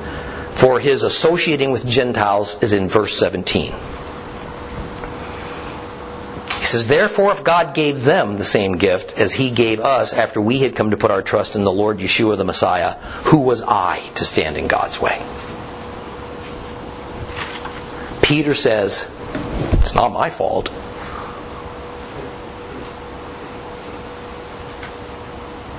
for 0.54 0.78
his 0.78 1.02
associating 1.02 1.72
with 1.72 1.86
Gentiles 1.86 2.62
is 2.62 2.72
in 2.72 2.88
verse 2.88 3.18
17. 3.18 3.72
He 3.72 6.66
says, 6.66 6.86
Therefore, 6.86 7.32
if 7.32 7.42
God 7.42 7.74
gave 7.74 8.04
them 8.04 8.36
the 8.36 8.44
same 8.44 8.78
gift 8.78 9.18
as 9.18 9.32
he 9.32 9.50
gave 9.50 9.80
us 9.80 10.12
after 10.12 10.40
we 10.40 10.58
had 10.58 10.76
come 10.76 10.90
to 10.90 10.96
put 10.96 11.10
our 11.10 11.22
trust 11.22 11.56
in 11.56 11.64
the 11.64 11.72
Lord 11.72 11.98
Yeshua 11.98 12.36
the 12.36 12.44
Messiah, 12.44 12.92
who 13.24 13.40
was 13.40 13.62
I 13.62 14.00
to 14.16 14.24
stand 14.24 14.56
in 14.56 14.68
God's 14.68 15.00
way? 15.00 15.24
Peter 18.22 18.54
says, 18.54 19.10
It's 19.80 19.94
not 19.94 20.12
my 20.12 20.30
fault. 20.30 20.70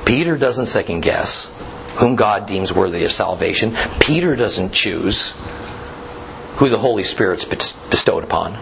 Peter 0.05 0.37
doesn't 0.37 0.65
second 0.65 0.99
guess 0.99 1.47
whom 1.95 2.15
God 2.15 2.47
deems 2.47 2.73
worthy 2.73 3.03
of 3.03 3.11
salvation. 3.11 3.75
Peter 3.99 4.35
doesn't 4.35 4.73
choose 4.73 5.33
who 6.55 6.69
the 6.69 6.77
Holy 6.77 7.03
Spirit's 7.03 7.45
bestowed 7.45 8.23
upon. 8.23 8.57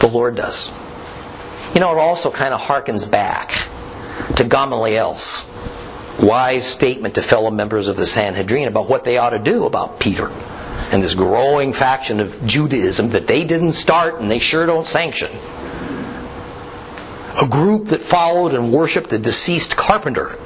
The 0.00 0.08
Lord 0.08 0.36
does. 0.36 0.70
You 1.74 1.80
know, 1.80 1.92
it 1.92 1.98
also 1.98 2.30
kind 2.30 2.54
of 2.54 2.60
harkens 2.60 3.10
back 3.10 3.52
to 4.36 4.44
Gamaliel's 4.44 5.46
wise 6.20 6.66
statement 6.66 7.14
to 7.14 7.22
fellow 7.22 7.50
members 7.50 7.88
of 7.88 7.96
the 7.96 8.06
Sanhedrin 8.06 8.68
about 8.68 8.88
what 8.88 9.04
they 9.04 9.18
ought 9.18 9.30
to 9.30 9.38
do 9.38 9.64
about 9.64 10.00
Peter 10.00 10.28
and 10.92 11.02
this 11.02 11.14
growing 11.14 11.72
faction 11.72 12.20
of 12.20 12.46
Judaism 12.46 13.10
that 13.10 13.26
they 13.26 13.44
didn't 13.44 13.72
start 13.72 14.20
and 14.20 14.30
they 14.30 14.38
sure 14.38 14.66
don't 14.66 14.86
sanction. 14.86 15.30
A 17.40 17.46
group 17.46 17.86
that 17.88 18.02
followed 18.02 18.54
and 18.54 18.72
worshiped 18.72 19.10
the 19.10 19.18
deceased 19.18 19.76
carpenter 19.76 20.36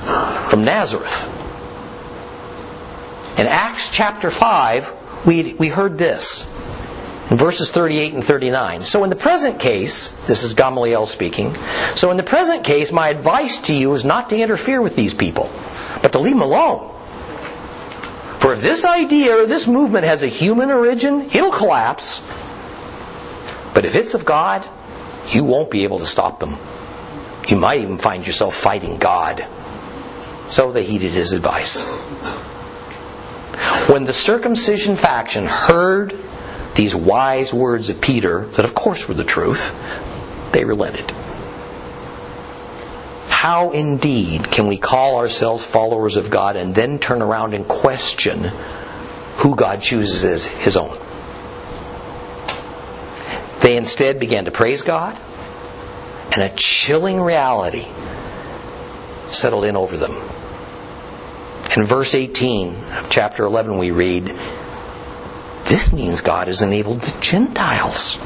from 0.00 0.64
Nazareth. 0.64 1.38
In 3.38 3.46
Acts 3.46 3.90
chapter 3.90 4.30
5, 4.30 5.26
we, 5.26 5.54
we 5.54 5.68
heard 5.68 5.98
this 5.98 6.44
in 7.30 7.36
verses 7.36 7.70
38 7.70 8.14
and 8.14 8.24
39. 8.24 8.80
So 8.82 9.04
in 9.04 9.10
the 9.10 9.16
present 9.16 9.60
case, 9.60 10.08
this 10.26 10.42
is 10.42 10.54
Gamaliel 10.54 11.06
speaking, 11.06 11.54
so 11.94 12.10
in 12.10 12.16
the 12.16 12.22
present 12.22 12.64
case, 12.64 12.92
my 12.92 13.08
advice 13.08 13.58
to 13.62 13.74
you 13.74 13.92
is 13.94 14.04
not 14.04 14.30
to 14.30 14.38
interfere 14.38 14.82
with 14.82 14.96
these 14.96 15.14
people, 15.14 15.50
but 16.02 16.12
to 16.12 16.18
leave 16.18 16.34
them 16.34 16.42
alone. 16.42 16.94
For 18.40 18.54
if 18.54 18.62
this 18.62 18.84
idea 18.84 19.36
or 19.36 19.46
this 19.46 19.66
movement 19.66 20.06
has 20.06 20.22
a 20.22 20.26
human 20.26 20.70
origin, 20.70 21.22
it'll 21.22 21.52
collapse. 21.52 22.22
But 23.74 23.84
if 23.84 23.94
it's 23.94 24.14
of 24.14 24.24
God, 24.24 24.66
you 25.28 25.44
won't 25.44 25.70
be 25.70 25.84
able 25.84 25.98
to 25.98 26.06
stop 26.06 26.40
them. 26.40 26.56
You 27.48 27.56
might 27.56 27.80
even 27.80 27.98
find 27.98 28.26
yourself 28.26 28.54
fighting 28.54 28.96
God. 28.96 29.46
So 30.50 30.72
they 30.72 30.82
heeded 30.82 31.12
his 31.12 31.32
advice. 31.32 31.86
When 33.88 34.04
the 34.04 34.12
circumcision 34.12 34.96
faction 34.96 35.46
heard 35.46 36.18
these 36.74 36.94
wise 36.94 37.54
words 37.54 37.88
of 37.88 38.00
Peter, 38.00 38.44
that 38.44 38.64
of 38.64 38.74
course 38.74 39.06
were 39.06 39.14
the 39.14 39.24
truth, 39.24 39.72
they 40.52 40.64
relented. 40.64 41.10
How 43.28 43.70
indeed 43.70 44.50
can 44.50 44.66
we 44.66 44.76
call 44.76 45.18
ourselves 45.18 45.64
followers 45.64 46.16
of 46.16 46.30
God 46.30 46.56
and 46.56 46.74
then 46.74 46.98
turn 46.98 47.22
around 47.22 47.54
and 47.54 47.66
question 47.66 48.50
who 49.36 49.54
God 49.54 49.80
chooses 49.80 50.24
as 50.24 50.44
his 50.46 50.76
own? 50.76 50.98
They 53.60 53.76
instead 53.76 54.18
began 54.18 54.46
to 54.46 54.50
praise 54.50 54.82
God, 54.82 55.18
and 56.32 56.42
a 56.42 56.52
chilling 56.56 57.20
reality 57.20 57.86
settled 59.26 59.64
in 59.64 59.76
over 59.76 59.96
them. 59.96 60.16
In 61.76 61.84
verse 61.84 62.16
18 62.16 62.74
of 62.74 63.10
chapter 63.10 63.44
11, 63.44 63.78
we 63.78 63.92
read, 63.92 64.26
This 65.64 65.92
means 65.92 66.20
God 66.20 66.48
has 66.48 66.62
enabled 66.62 67.00
the 67.00 67.20
Gentiles 67.20 68.18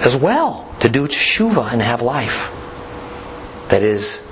as 0.00 0.16
well 0.16 0.74
to 0.80 0.88
do 0.88 1.06
teshuva 1.06 1.72
and 1.72 1.80
have 1.80 2.02
life. 2.02 2.52
That 3.68 3.82
is, 3.82 4.26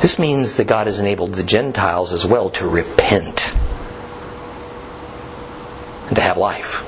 this 0.00 0.18
means 0.18 0.56
that 0.56 0.66
God 0.66 0.86
has 0.86 0.98
enabled 0.98 1.34
the 1.34 1.42
Gentiles 1.42 2.14
as 2.14 2.24
well 2.24 2.50
to 2.50 2.66
repent 2.66 3.52
and 6.06 6.16
to 6.16 6.22
have 6.22 6.38
life. 6.38 6.82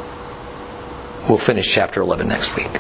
We'll 1.29 1.37
finish 1.37 1.71
chapter 1.71 2.01
11 2.01 2.27
next 2.29 2.57
week. 2.57 2.71